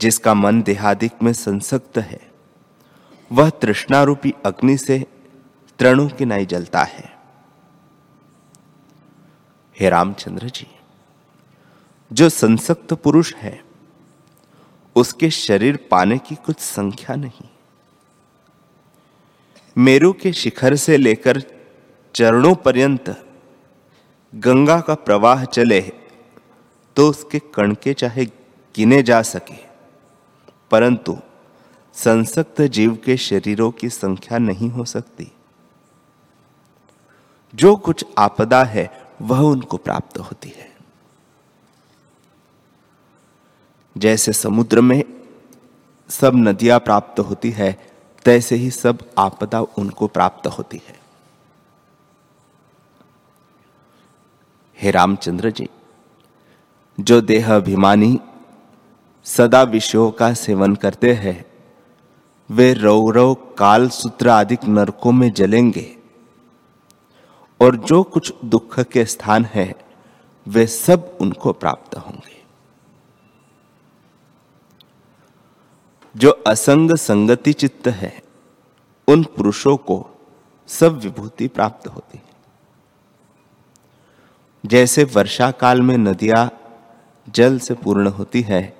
जिसका 0.00 0.34
मन 0.34 0.62
देहादिक 0.62 1.12
में 1.22 1.32
संसक्त 1.32 1.98
है, 1.98 2.30
वह 3.32 3.50
तृष्णारूपी 3.50 4.34
अग्नि 4.46 4.76
से 4.76 5.06
तृणों 5.78 6.08
की 6.08 6.24
नाई 6.24 6.46
जलता 6.46 6.82
है। 6.82 7.18
हे 9.80 9.88
रामचंद्र 9.88 10.48
जी 10.48 10.66
जो 12.10 12.28
संसक्त 12.28 12.92
पुरुष 12.94 13.34
है, 13.34 13.60
उसके 14.96 15.30
शरीर 15.30 15.76
पाने 15.90 16.18
की 16.18 16.34
कुछ 16.34 16.58
संख्या 16.58 17.16
नहीं। 17.16 17.48
मेरु 19.76 20.12
के 20.12 20.32
शिखर 20.32 20.76
से 20.76 20.96
लेकर 20.96 21.42
चरणों 22.14 22.54
पर्यंत 22.54 23.10
गंगा 24.32 24.80
का 24.80 24.94
प्रवाह 24.96 25.44
चले 25.44 25.80
तो 26.96 27.08
उसके 27.10 27.38
कण 27.54 27.74
के 27.74 27.92
चाहे 27.94 28.24
गिने 28.74 29.02
जा 29.02 29.20
सके, 29.22 29.56
परंतु 30.70 31.16
संसक्त 31.94 32.60
जीव 32.62 32.96
के 33.04 33.16
शरीरों 33.16 33.70
की 33.70 33.88
संख्या 33.88 34.38
नहीं 34.38 34.70
हो 34.70 34.84
सकती। 34.84 35.30
जो 37.54 37.74
कुछ 37.76 38.04
आपदा 38.18 38.62
है, 38.64 38.90
वह 39.22 39.40
उनको 39.40 39.76
प्राप्त 39.76 40.18
होती 40.18 40.48
है। 40.48 40.77
जैसे 43.98 44.32
समुद्र 44.32 44.80
में 44.80 45.02
सब 46.10 46.32
नदियाँ 46.34 46.78
प्राप्त 46.78 47.20
होती 47.20 47.50
है, 47.50 47.72
तैसे 48.24 48.56
ही 48.56 48.70
सब 48.70 48.98
आपदा 49.18 49.60
उनको 49.60 50.06
प्राप्त 50.06 50.46
होती 50.46 50.80
है। 50.88 50.96
हे 54.78 54.90
रामचंद्र 54.90 55.50
जी, 55.50 55.68
जो 57.00 57.20
देह 57.20 57.54
अभिमानी 57.56 58.20
सदा 59.24 59.62
विषयों 59.62 60.10
का 60.10 60.32
सेवन 60.34 60.74
करते 60.74 61.12
हैं, 61.14 61.44
वे 62.50 62.72
रौरव 62.74 63.34
काल 63.34 63.88
सूत्र 63.88 64.28
आदि 64.28 64.58
नरकों 64.64 65.12
में 65.12 65.32
जलेंगे, 65.32 65.96
और 67.60 67.76
जो 67.76 68.02
कुछ 68.02 68.32
दुख 68.44 68.80
के 68.80 69.04
स्थान 69.04 69.44
है, 69.44 69.74
वे 70.46 70.66
सब 70.66 71.18
उनको 71.20 71.52
प्राप्त 71.52 71.96
होंगे। 71.96 72.37
जो 76.18 76.30
असंग 76.30 76.94
संगति 76.96 77.52
चित्त 77.52 77.88
है, 77.88 78.22
उन 79.08 79.24
पुरुषों 79.24 79.76
को 79.76 80.06
सब 80.68 80.98
विभूति 80.98 81.48
प्राप्त 81.48 81.88
होती 81.88 82.18
है। 82.18 82.36
जैसे 84.66 85.04
वर्षा 85.04 85.50
काल 85.50 85.82
में 85.82 85.98
नदियाँ 85.98 86.50
जल 87.28 87.58
से 87.58 87.74
पूर्ण 87.74 88.06
होती 88.06 88.40
है 88.40 88.76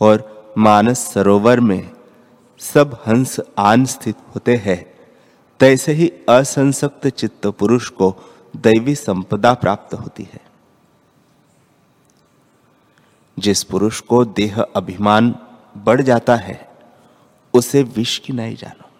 और 0.00 0.54
मानस 0.58 0.98
सरोवर 0.98 1.60
में 1.60 1.90
सब 2.58 3.02
हंस 3.06 3.40
आन 3.58 3.84
स्थित 3.84 4.16
होते 4.34 4.56
हैं, 4.56 4.94
तैसे 5.60 5.92
ही 5.92 6.12
असंसक्त 6.28 7.06
चित्त 7.06 7.46
पुरुष 7.46 7.88
को 7.88 8.16
दैवी 8.56 8.94
संपदा 8.94 9.54
प्राप्त 9.54 9.94
होती 9.94 10.28
है। 10.32 10.40
जिस 13.38 13.64
पुरुष 13.64 14.00
को 14.00 14.24
देह 14.24 14.62
अभिमान 14.62 15.34
बढ़ 15.76 16.02
जाता 16.02 16.36
है 16.36 16.73
उसे 17.54 17.82
विष 17.82 18.18
की 18.18 18.32
नहीं 18.32 18.56
जानो। 18.56 18.90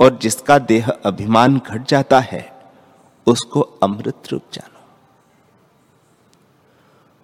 और 0.00 0.18
जिसका 0.18 0.58
देह 0.58 0.90
अभिमान 0.90 1.58
घट 1.58 1.86
जाता 1.86 2.20
है, 2.20 2.72
उसको 3.26 3.60
अमृत 3.60 4.22
रूप 4.32 4.42
जानो। 4.52 4.80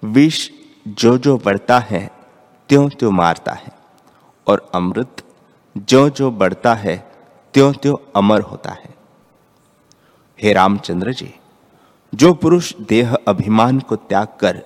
विष 0.09 0.51
जो 0.89 1.19
जो 1.19 1.39
बढ़ता 1.39 1.79
है 1.79 2.11
त्यों 2.69 2.89
त्यों 2.89 3.11
मारता 3.11 3.53
है, 3.53 3.73
और 4.47 4.71
अमृत 4.75 5.17
जो 5.79 6.11
जो 6.11 6.31
बढ़ता 6.31 6.75
है 6.75 7.13
त्यों 7.55 7.73
त्यों 7.73 7.97
अमर 8.17 8.41
होता 8.41 8.71
है। 8.71 8.95
हे 10.43 10.53
रामचंद्र 10.53 11.13
जी, 11.13 11.35
जो 12.15 12.35
पुरुष 12.35 12.75
देह 12.77 13.15
अभिमान 13.29 13.81
को 13.81 13.97
त्याग 13.97 14.27
कर 14.41 14.63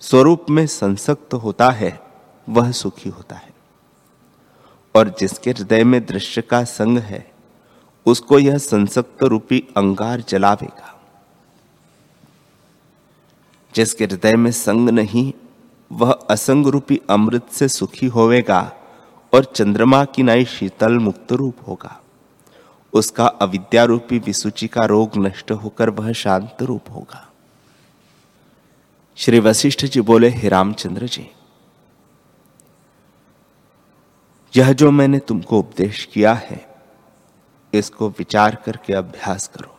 स्वरूप 0.00 0.46
में 0.50 0.66
संसक्त 0.66 1.34
होता 1.34 1.70
है, 1.70 2.00
वह 2.48 2.72
सुखी 2.72 3.08
होता 3.08 3.36
है। 3.36 3.49
और 4.94 5.14
जिसके 5.20 5.50
हृदय 5.50 5.84
में 5.84 6.06
दृश्य 6.06 6.42
का 6.42 6.64
संग 6.64 6.98
है, 6.98 7.32
उसको 8.06 8.38
यह 8.38 8.58
संसक्त 8.58 9.22
रूपी 9.22 9.68
अंगार 9.76 10.20
जलावेगा। 10.28 11.00
जिसके 13.74 14.04
हृदय 14.04 14.36
में 14.36 14.50
संग 14.50 14.90
नहीं, 14.90 15.32
वह 15.92 16.12
असंग 16.12 16.66
रूपी 16.66 17.00
अमृत 17.10 17.48
से 17.52 17.68
सुखी 17.68 18.06
होवेगा 18.06 18.72
और 19.34 19.44
चंद्रमा 19.44 20.04
की 20.04 20.22
नाई 20.22 20.44
शीतल 20.44 20.92
मुक्त 20.92 21.32
रूप 21.32 21.56
होगा। 21.68 22.00
उसका 22.92 23.26
अविद्या 23.26 23.84
रूपी 23.84 24.18
विसूचि 24.18 24.68
का 24.68 24.80
रोग 24.80 25.10
नष्ट 25.16 25.52
होकर 25.52 25.90
वह 25.90 26.12
शांत 26.12 26.56
रूप 26.62 26.90
होगा। 26.90 27.32
श्री 29.16 29.38
वशिष्ठ 29.38 29.84
जी 29.84 30.00
बोले, 30.00 30.28
हे 30.28 30.48
रामचंद्र 30.48 31.06
जी 31.06 31.30
यह 34.56 34.72
जो 34.72 34.90
मैंने 34.90 35.18
तुमको 35.18 35.58
उपदेश 35.58 36.04
किया 36.12 36.32
है, 36.34 36.66
इसको 37.72 38.08
विचार 38.08 38.54
करके 38.54 38.92
अभ्यास 38.92 39.46
करो। 39.48 39.76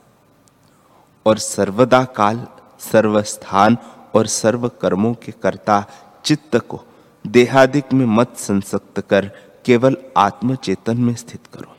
और 1.26 1.38
सर्वदा 1.38 2.04
काल, 2.04 2.48
सर्वस्थान 2.80 3.78
और 4.16 4.28
सर्व 4.28 4.68
कर्मों 4.70 5.14
के 5.14 5.32
कर्ता 5.32 5.86
चित्त 6.26 6.56
को 6.58 6.82
देहादिक 7.28 7.94
में 7.94 8.06
मत 8.06 8.38
संसक्त 8.38 9.00
कर 9.00 9.32
केवल 9.66 9.98
आत्म 10.18 10.56
चेतन 10.56 10.98
में 10.98 11.16
स्थित 11.16 11.48
करो। 11.54 11.76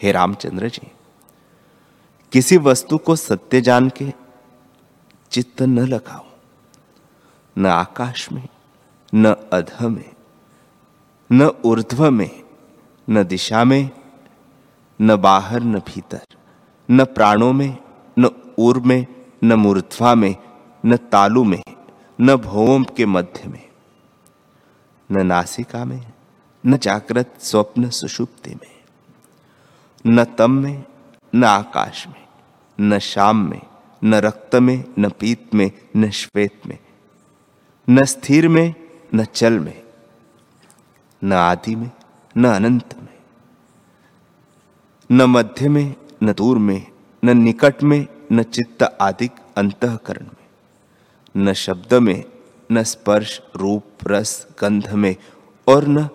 हे 0.00 0.12
रामचंद्र 0.12 0.68
जी, 0.68 0.90
किसी 2.32 2.56
वस्तु 2.58 2.98
को 2.98 3.16
सत्य 3.16 3.60
जान 3.60 3.88
के 3.88 4.12
चित्त 5.30 5.62
न 5.62 5.86
लगाओ, 5.86 6.24
न 7.56 7.66
आकाश 7.66 8.30
में, 8.32 8.48
न 9.14 9.34
अध 9.52 9.82
में 9.82 10.13
न 11.32 11.50
ऊर्ध्व 11.64 12.10
में 12.10 12.30
न 13.10 13.22
दिशा 13.24 13.64
में 13.64 13.90
न 15.00 15.16
बाहर 15.16 15.62
न 15.62 15.78
भीतर 15.78 16.36
न 16.88 17.04
प्राणों 17.04 17.52
में 17.52 17.76
न 18.18 18.30
उर 18.58 18.78
में 18.80 19.06
न 19.44 19.52
मूर्ध्वा 19.52 20.14
में 20.14 20.34
न 20.86 20.96
तालु 20.96 21.44
में 21.44 21.62
न 22.20 22.36
भोम 22.36 22.84
के 22.96 23.06
मध्य 23.06 23.48
में 23.48 23.62
न 25.12 25.26
नासिका 25.26 25.84
में 25.84 26.00
न 26.64 26.76
जागृत 26.76 27.34
स्वप्न 27.40 27.88
सुषुप्ति 27.90 28.54
में 28.54 28.72
न 30.06 30.24
तम 30.38 30.50
में 30.50 30.84
न 31.34 31.44
आकाश 31.44 32.06
में 32.08 32.24
न 32.80 32.98
शाम 32.98 33.36
में 33.50 33.60
न 34.04 34.14
रक्त 34.14 34.54
में 34.54 34.84
न 34.98 35.08
पीत 35.08 35.54
में 35.54 35.70
न 35.96 36.10
श्वेत 36.10 36.66
में 36.66 36.78
न 37.88 38.04
स्थिर 38.04 38.48
में 38.48 38.74
न 39.14 39.24
चल 39.24 39.58
में 39.58 39.83
न 41.24 41.32
आदि 41.32 41.76
में, 41.76 41.90
न 42.36 42.44
अनंत 42.44 42.94
में, 42.98 43.18
न 45.12 45.22
मध्य 45.22 45.68
में, 45.68 45.94
न 46.22 46.32
दूर 46.32 46.58
में, 46.58 46.86
न 47.24 47.36
निकट 47.36 47.82
में, 47.82 48.06
न 48.32 48.42
चित्त 48.42 48.82
आदि 48.82 49.30
अंतकरण 49.56 50.26
में, 50.26 50.46
न 51.36 51.52
शब्द 51.52 51.94
में, 51.94 52.24
न 52.72 52.82
स्पर्श, 52.82 53.42
रूप, 53.56 53.84
रस, 54.06 54.46
गंध 54.60 54.90
में 54.92 55.16
और 55.68 55.88
न 55.88 56.08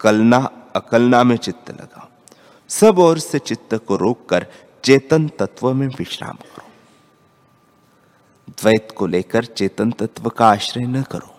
कलना, 0.00 0.38
अकलना 0.76 1.24
में 1.24 1.36
चित्त 1.36 1.70
लगाओ। 1.70 2.08
सब 2.68 2.98
ओर 2.98 3.18
से 3.18 3.38
चित्त 3.38 3.74
को 3.74 3.96
रोककर 3.96 4.46
चेतन 4.84 5.28
तत्व 5.28 5.72
में 5.74 5.88
विश्राम 5.88 6.36
करो। 6.36 6.68
द्वैत 8.50 8.94
को 8.96 9.06
लेकर 9.06 9.44
चेतन 9.44 9.90
तत्व 9.90 10.28
का 10.28 10.48
आश्रय 10.48 10.84
न 10.84 11.02
करो। 11.02 11.34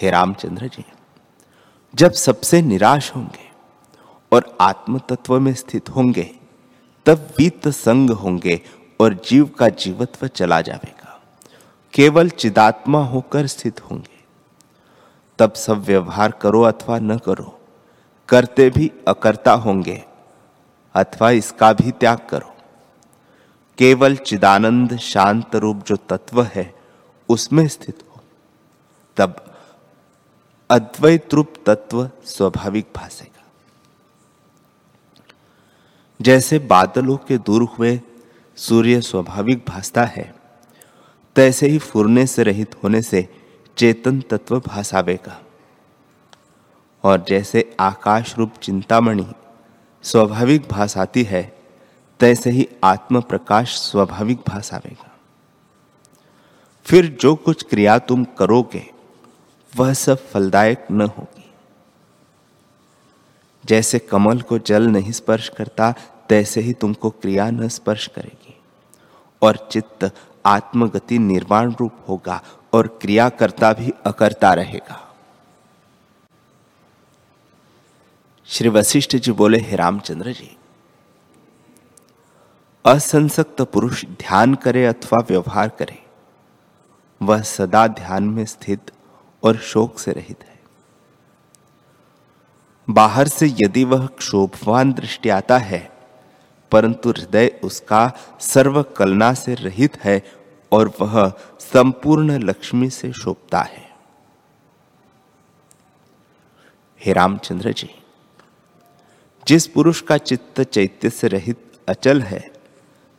हे 0.00 0.10
रामचंद्र 0.10 0.68
जी। 0.68 0.84
जब 1.94 2.12
सबसे 2.12 2.62
निराश 2.62 3.12
होंगे 3.16 3.50
और 4.32 4.56
आत्म 4.60 4.98
तत्व 4.98 5.40
में 5.40 5.54
स्थित 5.54 5.88
होंगे, 5.88 6.34
तब 7.06 7.34
वित्त 7.38 7.68
संग 7.68 8.10
होंगे 8.10 8.60
और 9.00 9.14
जीव 9.14 9.46
का 9.46 9.68
जीवत्व 9.68 10.26
चला 10.26 10.60
जाएगा। 10.60 11.20
केवल 11.92 12.28
चिदात्मा 12.28 13.04
होकर 13.04 13.46
स्थित 13.46 13.80
होंगे। 13.80 14.24
तब 15.38 15.52
सब 15.52 15.84
व्यवहार 15.84 16.30
करो 16.30 16.62
अथवा 16.62 16.98
न 16.98 17.18
करो, 17.18 17.60
करते 18.28 18.70
भी 18.70 18.92
अकर्ता 19.08 19.52
होंगे 19.52 20.04
अथवा 20.94 21.30
इसका 21.30 21.72
भी 21.72 21.90
त्याग 21.90 22.18
करो। 22.30 22.54
केवल 23.78 24.16
चिदानंद 24.16 24.96
शांत 24.96 25.56
रूप 25.56 25.84
जो 25.84 25.96
तत्व 25.96 26.42
है, 26.42 26.74
उसमें 27.28 27.68
स्थित 27.68 28.02
हो, 28.10 28.20
तब 29.16 29.49
अद्वैत 30.70 31.34
रूप 31.34 31.54
तत्व 31.66 32.10
स्वाभाविक 32.24 32.86
भाषेगा। 32.96 33.42
जैसे 36.20 36.58
बादलों 36.58 37.16
के 37.16 37.38
दूर 37.38 37.62
हुए 37.62 38.00
सूर्य 38.58 39.00
स्वाभाविक 39.00 39.64
भासता 39.68 40.04
है, 40.04 40.34
तैसे 41.36 41.68
ही 41.68 41.78
फुरने 41.78 42.26
से 42.26 42.42
रहित 42.42 42.76
होने 42.84 43.02
से 43.02 43.28
चेतन 43.76 44.20
तत्व 44.20 44.58
भाषावेगा 44.60 45.40
और 47.04 47.24
जैसे 47.28 47.76
आकाश 47.80 48.36
रूप 48.38 48.52
चिंतामणि 48.62 49.26
स्वाभाविक 50.04 50.68
भाषाती 50.70 51.22
है, 51.22 51.42
तैसे 52.20 52.50
ही 52.50 52.68
आत्म 52.84 53.20
प्रकाश 53.20 53.76
स्वाभाविक 53.78 54.38
भाषावेगा 54.48 55.10
फिर 56.86 57.16
जो 57.20 57.34
कुछ 57.34 57.62
क्रिया 57.62 57.98
तुम 57.98 58.24
करोगे 58.38 58.99
वह 59.76 59.92
सब 59.92 60.30
फलदायक 60.30 60.86
न 60.90 61.00
होगी। 61.00 61.52
जैसे 63.64 63.98
कमल 63.98 64.40
को 64.40 64.58
जल 64.58 64.86
नहीं 64.86 65.12
स्पर्श 65.12 65.48
करता, 65.48 65.94
तैसे 66.28 66.60
ही 66.60 66.72
तुमको 66.72 67.10
क्रिया 67.10 67.50
न 67.50 67.68
स्पर्श 67.68 68.06
करेगी। 68.06 68.56
और 69.42 69.68
चित्त 69.72 70.10
आत्मगति 70.46 71.18
निर्वाण 71.18 71.74
रूप 71.80 71.92
होगा 72.08 72.42
और 72.72 72.86
क्रिया 72.86 73.28
करता 73.28 73.72
भी 73.72 73.92
अकर्ता 74.06 74.52
रहेगा। 74.54 75.14
श्री 78.46 78.68
वशिष्ठ 78.68 79.16
जी 79.16 79.32
बोले, 79.32 79.58
हे 79.58 79.76
रामचंद्र 79.76 80.32
जी, 80.32 80.56
असंसक्त 82.84 83.62
पुरुष 83.62 84.04
ध्यान 84.04 84.54
करे 84.54 84.86
अथवा 84.86 85.18
व्यवहार 85.28 85.68
करे, 85.68 86.02
वह 87.22 87.42
सदा 87.42 87.86
ध्यान 87.86 88.24
में 88.24 88.44
स्थित 88.44 88.90
और 89.42 89.56
शोक 89.56 89.98
से 89.98 90.12
रहित 90.12 90.44
है। 90.44 90.58
बाहर 92.88 93.28
से 93.28 93.46
यदि 93.48 93.84
वह 93.84 94.06
क्षोभवान 94.06 94.92
दृष्टि 94.92 95.28
आता 95.28 95.58
है, 95.58 95.90
परंतु 96.72 97.10
हृदय 97.10 97.60
उसका 97.64 98.12
सर्व 98.40 98.82
कलना 98.82 99.34
से 99.34 99.54
रहित 99.54 99.96
है 99.96 100.22
और 100.72 100.92
वह 101.00 101.32
संपूर्ण 101.60 102.38
लक्ष्मी 102.38 102.90
से 102.90 103.12
शोभता 103.12 103.60
है। 103.60 103.88
हे 107.00 107.12
रामचंद्र 107.12 107.72
जी, 107.72 107.90
जिस 109.48 109.66
पुरुष 109.66 110.00
का 110.00 110.16
चित्त 110.18 110.60
चैत्य 110.60 111.10
से 111.10 111.28
रहित 111.28 111.72
अचल 111.88 112.22
है, 112.22 112.50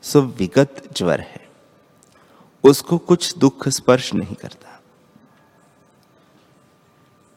सो 0.03 0.21
विगत 0.21 0.83
ज्वर 0.95 1.19
है। 1.19 1.49
उसको 2.63 2.97
कुछ 2.97 3.37
दुख 3.37 3.67
स्पर्श 3.69 4.13
नहीं 4.13 4.35
करता। 4.35 4.80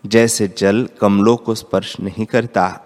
जैसे 0.07 0.49
जल 0.59 0.89
कमलों 1.01 1.37
को 1.37 1.55
स्पर्श 1.55 2.01
नहीं 2.01 2.27
करता 2.27 2.81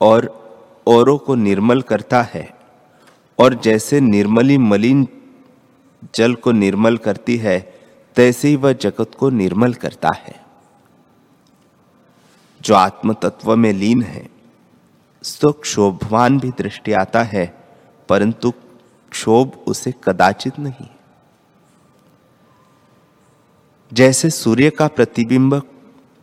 और 0.00 0.44
औरों 0.86 1.18
को 1.18 1.34
निर्मल 1.34 1.82
करता 1.82 2.22
है, 2.22 2.58
और 3.38 3.54
जैसे 3.54 4.00
निर्मली 4.00 4.58
मलिन 4.58 5.08
जल 6.14 6.34
को 6.34 6.52
निर्मल 6.52 6.96
करती 6.96 7.36
है, 7.36 7.74
तैसे 8.16 8.48
ही 8.48 8.56
वह 8.56 8.72
जगत 8.72 9.10
को 9.18 9.30
निर्मल 9.30 9.74
करता 9.74 10.10
है। 10.14 10.44
जो 12.62 12.74
आत्म 12.74 13.12
तत्व 13.12 13.56
में 13.56 13.72
लीन 13.72 14.02
है, 14.02 14.28
सो 15.22 15.52
क्षोभवान 15.52 16.38
भी 16.38 16.50
दृष्टि 16.50 16.92
आता 16.92 17.22
है, 17.22 17.54
परंतु 18.08 18.50
क्षोभ 19.10 19.64
उसे 19.66 19.94
कदाचित 20.04 20.58
नहीं। 20.58 20.88
जैसे 23.92 24.30
सूर्य 24.30 24.70
का 24.70 24.88
प्रतिबिंब 24.88 25.62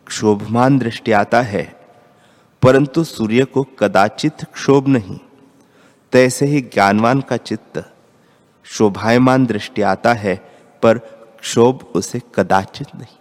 क्षोभमान 0.06 0.78
दृष्टि 0.78 1.12
आता 1.12 1.42
है, 1.42 1.62
परंतु 2.62 3.04
सूर्य 3.04 3.44
को 3.44 3.62
कदाचित 3.62 4.44
क्षोभ 4.44 4.88
नहीं। 4.88 5.18
तैसे 6.12 6.46
ही 6.46 6.60
ज्ञानवान 6.60 7.20
का 7.20 7.36
चित्त 7.36 7.82
शोभायमान 8.64 9.46
दृष्टि 9.46 9.82
आता 9.82 10.12
है, 10.12 10.34
पर 10.82 10.98
क्षोभ 11.40 11.92
उसे 11.94 12.20
कदाचित 12.34 12.94
नहीं। 12.96 13.16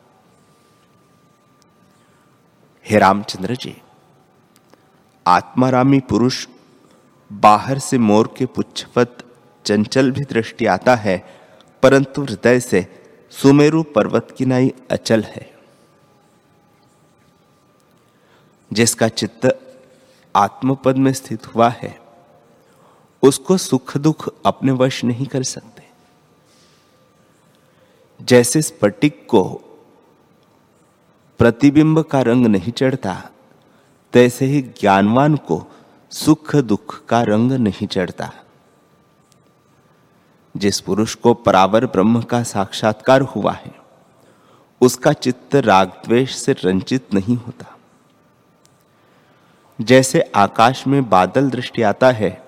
हे 2.85 2.99
रामचंद्र 2.99 3.55
जी, 3.55 3.75
आत्मारामी 5.25 5.99
पुरुष 5.99 6.47
बाहर 7.31 7.79
से 7.79 7.97
मोर 7.97 8.33
के 8.37 8.45
पुच्छवत 8.45 9.23
चंचल 9.65 10.11
भी 10.11 10.21
दृष्टि 10.21 10.65
आता 10.65 10.95
है, 10.95 11.17
परंतु 11.83 12.23
हृदय 12.23 12.59
से 12.59 12.85
सुमेरु 13.31 13.83
पर्वत 13.83 14.35
की 14.37 14.45
नाई 14.45 14.73
अचल 14.91 15.23
है। 15.23 15.50
जिसका 18.73 19.07
चित्त 19.07 19.59
आत्मपद 20.35 20.97
में 20.97 21.13
स्थित 21.13 21.55
हुआ 21.55 21.69
है, 21.69 21.99
उसको 23.23 23.57
सुख 23.57 23.97
दुख 23.97 24.33
अपने 24.45 24.71
वश 24.71 25.03
नहीं 25.03 25.25
कर 25.25 25.43
सकते। 25.43 25.83
जैसे 28.21 28.61
स्फटिक 28.61 29.27
को 29.27 29.43
प्रतिबिंब 31.39 32.01
का 32.01 32.21
रंग 32.21 32.47
नहीं 32.47 32.71
चढ़ता, 32.71 33.29
तैसे 34.13 34.45
ही 34.45 34.61
ज्ञानवान 34.61 35.35
को 35.35 35.65
सुख 36.11 36.55
दुख 36.55 37.05
का 37.05 37.23
रंग 37.23 37.51
नहीं 37.51 37.87
चढ़ता। 37.87 38.33
जिस 40.57 40.79
पुरुष 40.79 41.15
को 41.15 41.33
परावर 41.33 41.85
ब्रह्म 41.85 42.21
का 42.21 42.43
साक्षात्कार 42.43 43.21
हुआ 43.21 43.51
है, 43.51 43.75
उसका 44.81 45.13
चित्त 45.13 45.55
राग 45.55 45.87
द्वेष 45.87 46.35
से 46.35 46.51
रंचित 46.51 47.13
नहीं 47.13 47.35
होता। 47.37 47.70
जैसे 49.81 50.31
आकाश 50.35 50.87
में 50.87 51.09
बादल 51.09 51.49
दृष्टि 51.49 51.81
आता 51.81 52.11
है, 52.11 52.43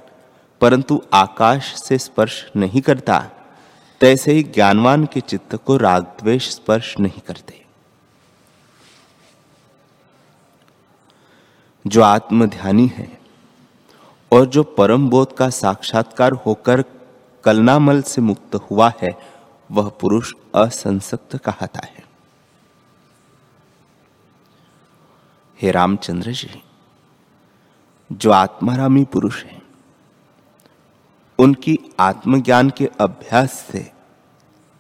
परंतु 0.62 1.02
आकाश 1.14 1.74
से 1.76 1.98
स्पर्श 1.98 2.52
नहीं 2.56 2.82
करता, 2.82 3.32
तैसे 4.02 4.32
ही 4.32 4.44
ज्ञानवान 4.44 5.06
के 5.06 5.20
चित्त 5.20 5.56
को 5.56 5.78
राग 5.78 6.04
द्वेष 6.04 6.50
स्पर्श 6.50 7.00
नहीं 7.00 7.22
करते। 7.28 7.66
जो 11.88 12.02
आत्मध्यानी 12.02 12.88
है 12.88 13.18
और 14.32 14.46
जो 14.46 14.64
परम 14.64 15.10
बोध 15.10 15.36
का 15.36 15.50
साक्षात्कार 15.50 16.32
होकर 16.32 16.84
कलनामल 17.44 18.02
से 18.02 18.22
मुक्त 18.22 18.56
हुआ 18.56 18.92
है, 19.02 19.18
वह 19.72 19.90
पुरुष 19.90 20.34
असंसक्त 20.56 21.36
कहता 21.36 21.82
है। 21.86 22.04
हे 25.62 25.72
रामचंद्र 25.72 26.32
जी 26.32 26.64
जो 28.12 28.32
आत्मारामी 28.32 29.06
पुरुष 29.06 29.44
है, 29.44 29.62
उनकी 31.40 31.80
आत्मज्ञान 32.00 32.70
के 32.70 32.90
अभ्यास 33.00 33.52
से 33.72 33.92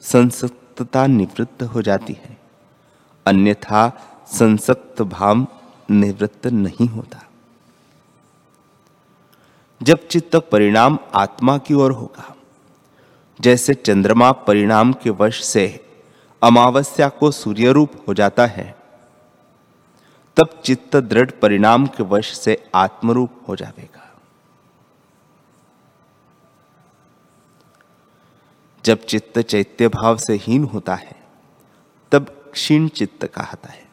संसक्तता 0.01 1.07
निवृत्त 1.07 1.63
हो 1.63 1.81
जाती 1.81 2.13
है। 2.13 2.37
अन्यथा 3.25 3.89
संसक्त 4.27 5.01
भाव 5.01 5.47
निवृत्त 5.91 6.47
नहीं 6.47 6.87
होता। 6.87 7.27
जब 9.83 10.07
चित्त 10.07 10.35
परिणाम 10.35 10.99
आत्मा 11.15 11.57
की 11.57 11.73
ओर 11.73 11.91
होगा, 11.91 12.35
जैसे 13.41 13.73
चंद्रमा 13.73 14.31
परिणाम 14.31 14.93
के 14.93 15.09
वश 15.09 15.43
से 15.43 15.85
अमावस्या 16.43 17.09
को 17.09 17.31
सूर्य 17.31 17.71
रूप 17.71 17.91
हो 18.07 18.13
जाता 18.13 18.45
है 18.45 18.82
तब 20.37 20.61
चित्त 20.65 20.95
दृढ़ 20.95 21.31
परिणाम 21.31 21.87
के 21.87 22.03
वश 22.03 22.37
से 22.37 22.69
आत्मरूप 22.75 23.29
हो 23.47 23.55
जाएगा। 23.55 24.15
जब 28.85 29.05
चित्त 29.05 29.39
चैत्य 29.39 29.87
भाव 29.87 30.17
से 30.17 30.33
हीन 30.33 30.63
होता 30.63 30.95
है, 30.95 31.23
तब 32.11 32.49
क्षीण 32.53 32.87
चित्त 32.87 33.25
कहता 33.25 33.69
है 33.69 33.87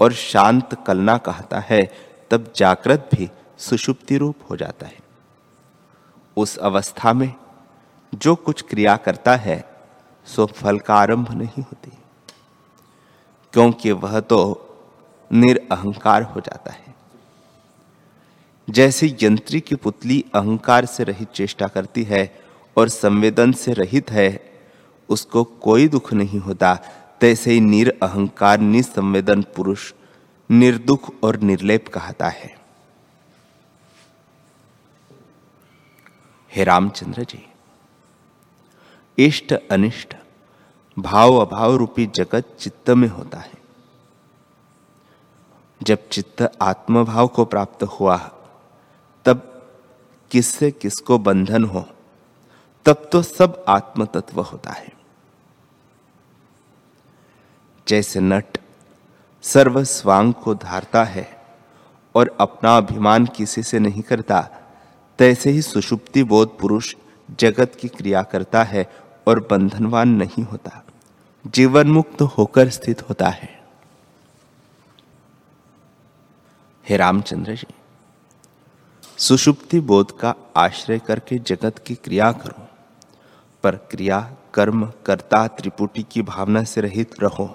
और 0.00 0.12
शांत 0.12 0.84
कलना 0.86 1.18
कहता 1.18 1.58
है, 1.58 1.92
तब 2.30 2.52
जागृत 2.56 3.10
भी 3.14 3.30
सुषुप्ति 3.58 4.16
रूप 4.16 4.36
हो 4.50 4.56
जाता 4.56 4.86
है। 4.86 4.98
उस 6.36 6.56
अवस्था 6.56 7.12
में 7.12 7.34
जो 8.14 8.34
कुछ 8.34 8.62
क्रिया 8.62 8.96
करता 8.96 9.36
है, 9.36 9.86
सो 10.26 10.46
फल 10.46 10.78
का 10.78 10.94
आरंभ 10.94 11.30
नहीं 11.30 11.62
होती। 11.62 11.92
क्योंकि 13.52 13.92
वह 13.92 14.20
तो 14.20 14.68
निरअहंकार 15.32 16.22
हो 16.22 16.40
जाता 16.40 16.72
है। 16.72 16.94
जैसे 18.70 19.16
यंत्री 19.22 19.60
की 19.60 19.74
पुतली 19.74 20.24
अहंकार 20.34 20.86
से 20.86 21.04
रहित 21.04 21.30
चेष्टा 21.30 21.66
करती 21.66 22.02
है 22.02 22.40
और 22.76 22.88
संवेदन 22.88 23.52
से 23.52 23.72
रहित 23.72 24.10
है, 24.10 24.52
उसको 25.08 25.44
कोई 25.44 25.88
दुख 25.88 26.12
नहीं 26.12 26.38
होता। 26.38 26.74
तैसे 27.20 27.52
ही 27.52 27.60
निर 27.60 27.98
अहंकार 28.02 28.60
निसंवेदन 28.60 29.42
पुरुष 29.42 29.92
निर्दुख 30.50 31.22
और 31.22 31.36
निर्लेप 31.36 31.88
कहता 31.88 32.28
है। 32.28 32.54
हे 36.52 36.64
रामचंद्र 36.64 37.24
जी, 37.24 37.46
इष्ट 39.18 39.52
अनिष्ट, 39.52 40.14
भाव 40.98 41.36
अभाव 41.36 41.76
रूपी 41.76 42.06
जगत 42.06 42.56
चित्त 42.60 42.90
में 42.90 43.08
होता 43.08 43.38
है। 43.38 43.61
जब 45.82 46.08
चित्त 46.08 46.52
आत्मभाव 46.62 47.26
को 47.26 47.44
प्राप्त 47.44 47.82
हुआ, 47.82 48.16
तब 49.24 49.70
किससे 50.30 50.70
किसको 50.70 51.18
बंधन 51.18 51.64
हो, 51.64 51.86
तब 52.84 53.08
तो 53.12 53.22
सब 53.22 53.64
आत्म 53.68 54.04
तत्व 54.04 54.40
होता 54.40 54.70
है। 54.70 54.92
जैसे 57.88 58.20
नट 58.20 58.58
सर्व 59.42 59.84
स्वांग 59.84 60.34
को 60.34 60.54
धारता 60.54 61.04
है 61.04 61.44
और 62.14 62.36
अपना 62.40 62.76
अभिमान 62.76 63.26
किसी 63.26 63.62
से 63.62 63.78
नहीं 63.78 64.02
करता, 64.02 64.48
तैसे 65.18 65.50
ही 65.50 65.62
सुषुप्ति 65.62 66.24
बोध 66.24 66.58
पुरुष 66.58 66.94
जगत 67.40 67.74
की 67.80 67.88
क्रिया 67.88 68.22
करता 68.22 68.62
है 68.62 68.92
और 69.26 69.40
बंधनवान 69.40 70.08
नहीं 70.08 70.44
होता 70.44 70.84
जीवन 71.46 71.88
मुक्त 71.88 72.22
होकर 72.22 72.68
स्थित 72.68 73.08
होता 73.08 73.28
है। 73.28 73.61
हे 76.86 76.96
रामचंद्र 76.96 77.54
जी, 77.54 77.66
सुषुप्ति 79.18 79.80
बोध 79.80 80.18
का 80.18 80.34
आश्रय 80.56 80.98
करके 80.98 81.38
जगत 81.38 81.78
की 81.78 81.94
क्रिया 81.94 82.30
करो, 82.32 82.66
पर 83.64 83.76
क्रिया 83.90 84.20
कर्म 84.54 84.84
कर्ता 85.06 85.46
त्रिपुटी 85.48 86.02
की 86.02 86.22
भावना 86.22 86.62
से 86.64 86.80
रहित 86.80 87.14
रहो, 87.22 87.46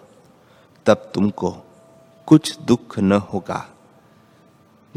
तब 0.85 1.11
तुमको 1.13 1.51
कुछ 2.27 2.57
दुख 2.59 2.99
न 2.99 3.13
होगा, 3.33 3.65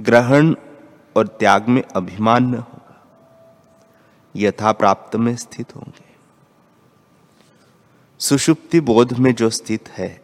ग्रहण 0.00 0.54
और 1.16 1.26
त्याग 1.26 1.68
में 1.68 1.82
अभिमान 1.82 2.44
न 2.44 2.54
होगा 2.54 2.78
यथा 4.34 4.72
प्राप्त 4.72 5.16
में 5.16 5.34
स्थित 5.36 5.76
होंगे। 5.76 6.08
सुषुप्ति 8.20 8.80
बोध 8.80 9.12
में 9.12 9.34
जो 9.34 9.50
स्थित 9.50 9.88
है, 9.88 10.20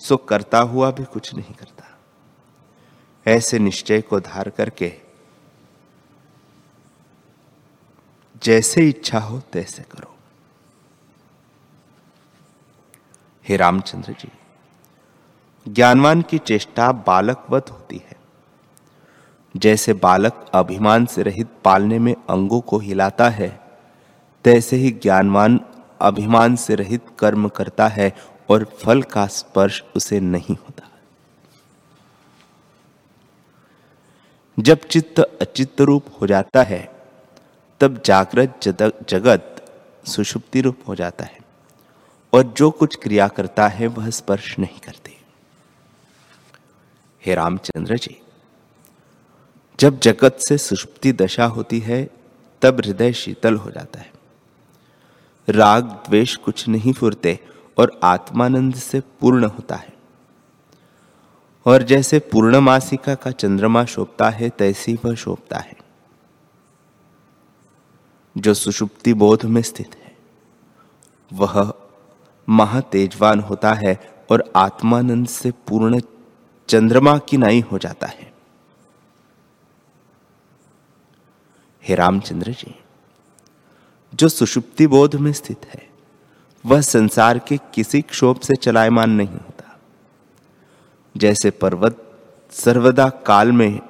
सो 0.00 0.16
करता 0.16 0.58
हुआ 0.58 0.90
भी 0.90 1.04
कुछ 1.04 1.34
नहीं 1.34 1.54
करता। 1.54 1.89
ऐसे 3.26 3.58
निश्चय 3.58 4.00
को 4.00 4.20
धार 4.20 4.50
करके, 4.50 4.92
जैसे 8.42 8.88
इच्छा 8.88 9.18
हो 9.18 9.40
तैसे 9.52 9.82
करो। 9.82 10.14
हे 13.46 13.56
रामचंद्र 13.56 14.12
जी, 14.12 14.28
ज्ञानवान 15.66 16.22
की 16.22 16.38
चेष्टा 16.38 16.92
बालकवत 16.92 17.70
होती 17.70 17.96
है। 17.96 18.16
जैसे 19.54 19.92
बालक 19.92 20.50
अभिमान 20.54 21.06
से 21.06 21.22
रहित 21.22 21.48
पालने 21.64 21.98
में 21.98 22.14
अंगों 22.30 22.60
को 22.60 22.78
हिलाता 22.78 23.28
है, 23.28 23.60
तैसे 24.44 24.76
ही 24.76 24.90
ज्ञानवान 24.92 25.60
अभिमान 26.00 26.56
से 26.56 26.74
रहित 26.74 27.06
कर्म 27.18 27.48
करता 27.48 27.88
है 27.88 28.12
और 28.50 28.64
फल 28.64 29.02
का 29.02 29.26
स्पर्श 29.26 29.82
उसे 29.96 30.20
नहीं 30.20 30.56
होता। 30.56 30.89
जब 34.60 34.78
चित्त 34.78 35.20
अचित्त 35.20 35.80
रूप 35.80 36.06
हो 36.20 36.26
जाता 36.26 36.62
है, 36.62 36.92
तब 37.80 38.02
जागृत 38.04 38.60
जगत 39.08 39.56
सुषुप्ति 40.06 40.60
रूप 40.60 40.78
हो 40.88 40.94
जाता 40.94 41.24
है 41.24 41.38
और 42.32 42.42
जो 42.56 42.70
कुछ 42.70 42.96
क्रिया 42.96 43.28
करता 43.28 43.68
है, 43.68 43.86
वह 43.86 44.10
स्पर्श 44.10 44.58
नहीं 44.58 44.80
करती। 44.80 45.16
हे 47.26 47.34
रामचंद्र 47.34 47.96
जी, 47.98 48.20
जब 49.80 50.00
जगत 50.00 50.36
से 50.38 50.58
सुषुप्ति 50.58 51.12
दशा 51.12 51.44
होती 51.44 51.78
है, 51.80 52.10
तब 52.62 52.80
हृदय 52.80 53.12
शीतल 53.12 53.54
हो 53.54 53.70
जाता 53.70 54.00
है। 54.00 54.12
राग, 55.48 55.84
द्वेष 55.84 56.36
कुछ 56.36 56.68
नहीं 56.68 56.92
फुरते 56.92 57.38
और 57.78 58.00
आत्मानंद 58.02 58.74
से 58.74 59.00
पूर्ण 59.00 59.44
होता 59.44 59.76
है। 59.76 59.99
और 61.66 61.82
जैसे 61.82 62.18
पूर्णमासिका 62.18 63.14
का 63.14 63.30
चंद्रमा 63.30 63.84
शोभता 63.84 64.30
है, 64.30 64.48
तैसी 64.48 64.94
वह 65.04 65.14
शोभता 65.14 65.58
है, 65.58 65.76
जो 68.38 68.54
सुषुप्ति 68.54 69.14
बोध 69.14 69.44
में 69.44 69.62
स्थित 69.62 69.94
है। 69.94 70.16
वह 71.32 71.72
महातेजवान 72.48 73.40
होता 73.40 73.72
है 73.72 73.98
और 74.30 74.52
आत्मानंद 74.56 75.28
से 75.28 75.50
पूर्ण 75.50 76.00
चंद्रमा 76.68 77.18
की 77.18 77.36
नाई 77.36 77.60
हो 77.60 77.78
जाता 77.78 78.06
है। 78.06 78.32
हे 81.82 81.94
रामचंद्र 81.94 82.52
जी, 82.52 82.74
जो 84.14 84.28
सुषुप्ति 84.28 84.86
बोध 84.86 85.14
में 85.14 85.32
स्थित 85.32 85.66
है, 85.66 85.88
वह 86.66 86.80
संसार 86.80 87.38
के 87.38 87.58
किसी 87.74 88.02
क्षोभ 88.02 88.40
से 88.40 88.56
चलायमान 88.56 89.10
नहीं 89.10 89.28
होता। 89.28 89.59
जैसे 91.16 91.50
पर्वत 91.50 91.96
सर्वदा 92.50 93.08
काल 93.08 93.52
में 93.52 93.80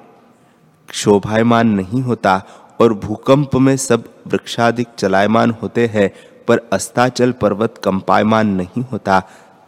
शोभायमान 0.93 1.67
नहीं 1.67 2.01
होता 2.01 2.43
और 2.81 2.93
भूकंप 2.93 3.55
में 3.55 3.77
सब 3.77 4.09
वृक्षाधिक 4.27 4.87
चलायमान 4.97 5.51
होते 5.51 5.87
हैं, 5.87 6.11
पर 6.47 6.61
अस्ताचल 6.73 7.31
पर्वत 7.31 7.81
कंपायमान 7.83 8.47
नहीं 8.47 8.83
होता, 8.83 9.23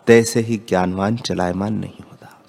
तैसे 0.08 0.40
ही 0.40 0.58
ज्ञानवान 0.70 1.18
चलायमान 1.18 1.74
नहीं 1.74 2.04
होता। 2.12 2.40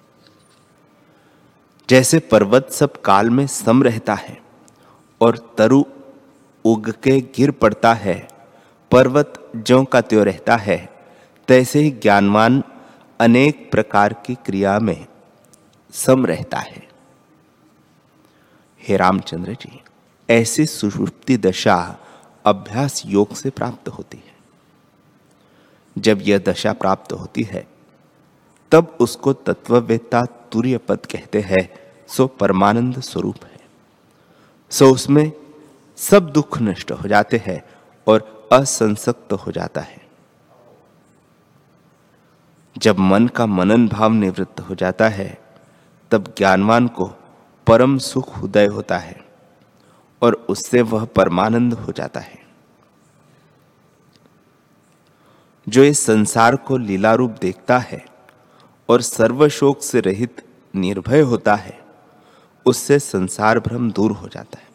जैसे 1.89 2.19
पर्वत 2.19 2.71
सब 2.71 3.01
काल 3.01 3.31
में 3.31 3.47
सम 3.47 3.83
रहता 3.83 4.15
है 4.15 4.39
और 5.21 5.55
तरु 5.59 5.85
उग 6.65 6.91
के 6.91 7.21
गिर 7.21 7.51
पड़ता 7.51 7.95
है, 7.95 8.29
पर्वत 8.91 9.51
ज्यो 9.57 9.85
का 9.85 10.01
त्यों 10.01 10.25
रहता 10.25 10.57
है, 10.57 10.89
तैसे 11.49 11.79
ही 11.79 11.91
ज्ञानवान 11.91 12.63
अनेक 13.21 13.71
प्रकार 13.71 14.13
की 14.13 14.35
क्रिया 14.35 14.79
में 14.79 15.07
सम 15.93 16.27
रहता 16.27 16.59
है। 16.59 16.89
हे 18.89 18.97
रामचंद्र 18.97 19.53
जी, 19.53 19.81
ऐसी 20.31 20.67
सुषुप्ति 20.67 21.37
दशा 21.37 21.99
अभ्यास 22.47 23.03
योग 23.07 23.35
से 23.35 23.51
प्राप्त 23.51 23.89
होती 23.89 24.17
है। 24.17 24.35
जब 25.99 26.19
यह 26.23 26.39
दशा 26.39 26.73
प्राप्त 26.73 27.13
होती 27.13 27.43
है, 27.43 27.69
तब 28.73 28.97
उसको 29.01 29.33
तत्ववेत्ता 29.33 30.23
तुर्य 30.23 30.79
पद 30.79 31.07
कहते 31.07 31.41
हैं, 31.41 31.75
सो 32.09 32.27
परमानंद 32.27 33.01
स्वरूप 33.01 33.37
है। 33.45 33.61
सो 34.71 34.91
उसमें 34.91 35.33
सब 35.97 36.31
दुख 36.31 36.59
नष्ट 36.61 36.93
हो 36.93 37.09
जाते 37.09 37.43
हैं 37.47 37.65
और 38.07 38.49
असंसक्त 38.53 39.33
हो 39.33 39.53
जाता 39.53 39.81
है। 39.81 40.04
जब 42.79 42.99
मन 42.99 43.29
का 43.29 43.47
मनन 43.47 43.89
भाव 43.89 44.13
निवृत्त 44.13 44.61
हो 44.61 44.75
जाता 44.75 45.09
है, 45.09 45.39
तब 46.11 46.35
ज्ञानवान 46.39 46.89
को 46.89 47.13
परम 47.67 47.99
सुख 47.99 48.39
उदय 48.39 48.67
होता 48.67 48.99
है 48.99 49.25
और 50.23 50.33
उससे 50.33 50.83
वह 50.83 51.05
परमानंद 51.05 51.75
हो 51.75 51.93
जाता 51.93 52.21
है। 52.21 52.43
जो 55.69 55.85
इस 55.85 56.07
संसार 56.07 56.57
को 56.57 56.77
लीला 56.77 57.15
रूप 57.15 57.31
देखता 57.31 57.79
है 57.79 58.07
और 58.89 59.03
सर्वशोक 59.03 59.83
से 59.83 60.01
रहित 60.01 60.49
निर्भय 60.75 61.21
होता 61.21 61.55
है, 61.55 61.85
उससे 62.67 62.99
संसार 62.99 63.61
भ्रम 63.61 63.91
दूर 63.91 64.13
हो 64.13 64.29
जाता 64.29 64.59
है। 64.59 64.69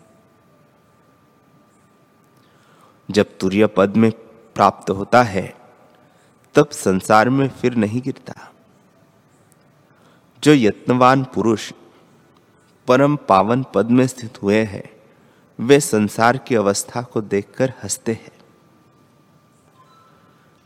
जब 3.12 3.25
तुर्य 3.39 3.67
पद 3.67 3.97
में 3.97 4.12
प्राप्त 4.55 4.89
होता 4.89 5.23
है 5.23 5.59
तब 6.60 6.69
संसार 6.69 7.30
में 7.30 7.50
फिर 7.50 7.76
नहीं 7.76 8.02
गिरता। 8.02 8.52
जो 10.43 10.54
यत्नवान 10.54 11.24
पुरुष 11.24 11.74
परम 12.88 13.15
पावन 13.15 13.65
पद 13.76 13.91
में 13.91 14.08
स्थित 14.08 14.43
हुए 14.43 14.63
हैं, 14.63 14.89
वे 15.60 15.80
संसार 15.80 16.38
की 16.38 16.56
अवस्था 16.56 17.02
को 17.02 17.22
देखकर 17.22 17.74
हँसते 17.84 18.12
हैं। 18.12 18.32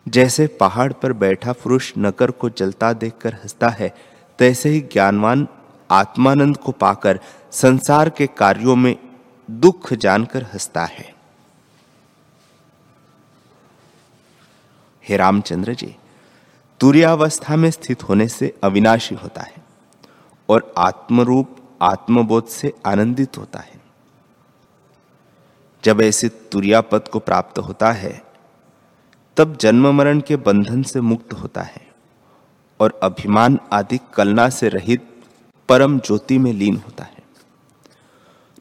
जैसे 0.07 0.47
पहाड़ 0.47 0.93
पर 0.93 1.13
बैठा 1.13 1.51
पुरुष 1.51 1.93
नकर 1.97 2.31
को 2.31 2.49
जलता 2.49 2.93
देखकर 2.93 3.33
हंसता 3.33 3.69
है, 3.69 3.95
तैसे 4.39 4.69
ही 4.69 4.79
ज्ञानवान 4.79 5.47
आत्मानंद 5.91 6.57
को 6.57 6.71
पाकर 6.71 7.19
संसार 7.51 8.09
के 8.09 8.27
कार्यों 8.27 8.75
में 8.75 8.95
दुख 9.51 9.93
जानकर 9.93 10.43
हंसता 10.43 10.85
है। 10.85 11.12
हे 15.07 15.17
रामचंद्र 15.17 15.73
जी, 15.73 15.95
तुर्यावस्था 16.79 17.55
में 17.55 17.71
स्थित 17.71 18.03
होने 18.03 18.27
से 18.27 18.53
अविनाशी 18.63 19.15
होता 19.15 19.41
है 19.41 19.55
और 20.49 20.73
आत्मरूप, 20.77 21.57
आत्मबोध 21.81 22.47
से 22.47 22.73
आनंदित 22.85 23.37
होता 23.37 23.59
है। 23.59 23.81
जब 25.83 26.01
ऐसे 26.01 26.29
तुरियापद 26.29 27.07
को 27.07 27.19
प्राप्त 27.19 27.59
होता 27.59 27.91
है, 27.91 28.23
तब 29.37 29.57
जन्म 29.57 29.91
मरण 29.91 30.19
के 30.19 30.35
बंधन 30.35 30.83
से 30.83 31.01
मुक्त 31.01 31.33
होता 31.33 31.61
है 31.61 31.87
और 32.79 32.99
अभिमान 33.03 33.59
आदि 33.73 33.99
कलना 34.13 34.49
से 34.49 34.69
रहित 34.69 35.23
परम 35.69 35.99
ज्योति 35.99 36.37
में 36.37 36.53
लीन 36.53 36.77
होता 36.77 37.03
है। 37.03 37.23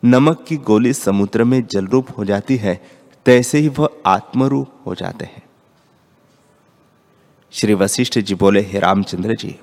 नमक 0.05 0.45
की 0.49 0.57
गोली 0.57 0.93
समुद्र 0.93 1.45
में 1.45 1.67
जलरूप 1.67 2.19
हो 2.19 2.25
जाती 2.25 2.57
है, 2.57 2.83
तैसे 3.25 3.59
ही 3.59 3.69
वह 3.69 3.89
आत्मरूप 4.07 4.69
हो 4.87 4.95
जाते 4.95 5.25
हैं। 5.25 5.43
श्री 7.55 7.75
वशिष्ठ 7.75 8.19
जी 8.19 8.35
बोले, 8.35 8.61
हे 8.61 8.79
रामचंद्र 8.79 9.35
जी, 9.35 9.59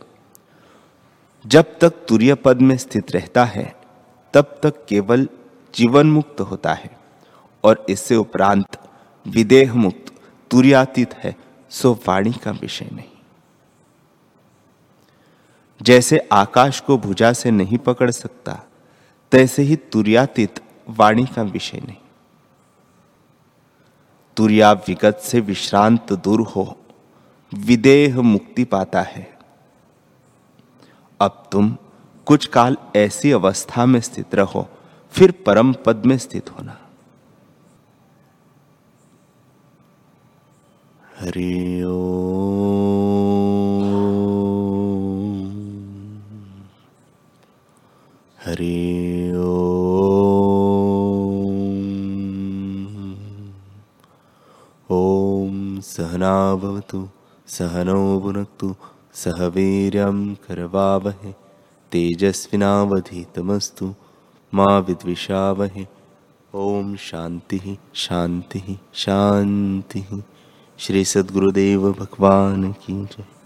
जब 1.46 1.80
तक 1.80 1.90
तुर्य 1.90 2.36
पद 2.36 2.62
में 2.62 2.78
स्थित 2.78 3.12
रहता 3.12 3.46
है, 3.46 3.76
तब 4.34 4.60
तक 4.64 4.86
केवल 4.86 5.28
जीवन 5.76 6.08
मुक्त 6.08 6.42
होता 6.42 6.74
है 6.74 6.98
और 7.64 7.86
इससे 7.90 8.16
उपरांत 8.16 8.78
विदेह 9.28 9.74
मुक्त 9.74 10.14
तुर्यातीत 10.52 11.14
है, 11.14 11.36
सो 11.70 11.94
वाणी 12.08 12.32
का 12.32 12.52
विषय 12.52 12.90
नहीं। 12.94 13.18
जैसे 15.82 16.28
आकाश 16.32 16.80
को 16.80 16.98
भुजा 16.98 17.34
से 17.34 17.52
नहीं 17.52 17.78
पकड़ 17.78 18.12
सकता, 18.12 18.64
तैसे 19.32 19.62
ही 19.62 19.76
तुर्यातीत 19.76 20.60
वाणी 20.90 21.26
का 21.26 21.42
विषय 21.42 21.78
नहीं। 21.78 21.98
तुर्या 24.38 24.72
विगत 24.72 25.18
से 25.18 25.40
विश्रांत 25.40 26.14
दूर 26.14 26.42
हो 26.42 26.76
विदेह 27.54 28.22
मुक्ति 28.22 28.64
पाता 28.64 29.02
है। 29.02 29.38
अब 31.22 31.50
तुम 31.52 31.78
कुछ 32.26 32.46
काल 32.46 32.78
ऐसी 32.96 33.32
अवस्था 33.32 33.86
में 33.86 34.02
स्थित 34.02 34.36
रहो, 34.36 34.70
फिर 35.12 35.32
परम 35.46 35.74
पद 35.74 36.06
में 36.06 36.18
स्थित 36.18 36.50
होना। 36.50 36.78
हरि 41.20 41.82
हरि 48.46 49.32
ओम। 54.90 55.82
सहनावतु 55.82 57.10
सहनौ 57.50 58.20
भुनक्तु 58.20 58.76
सह 59.14 59.46
वीर्यं 59.46 60.36
करवावहे, 60.36 61.34
तेजस्विनावधीतमस्तु, 61.92 63.96
मा 64.54 64.78
विद्विषावहे। 64.78 65.88
ओम 66.56 66.96
शांति 66.96 67.78
शांति 67.94 68.80
शांति 68.94 70.24
श्री 70.78 71.06
सद्गुरुदेव 71.06 71.92
भगवान 71.92 72.72
की 72.72 73.06
जय। 73.06 73.39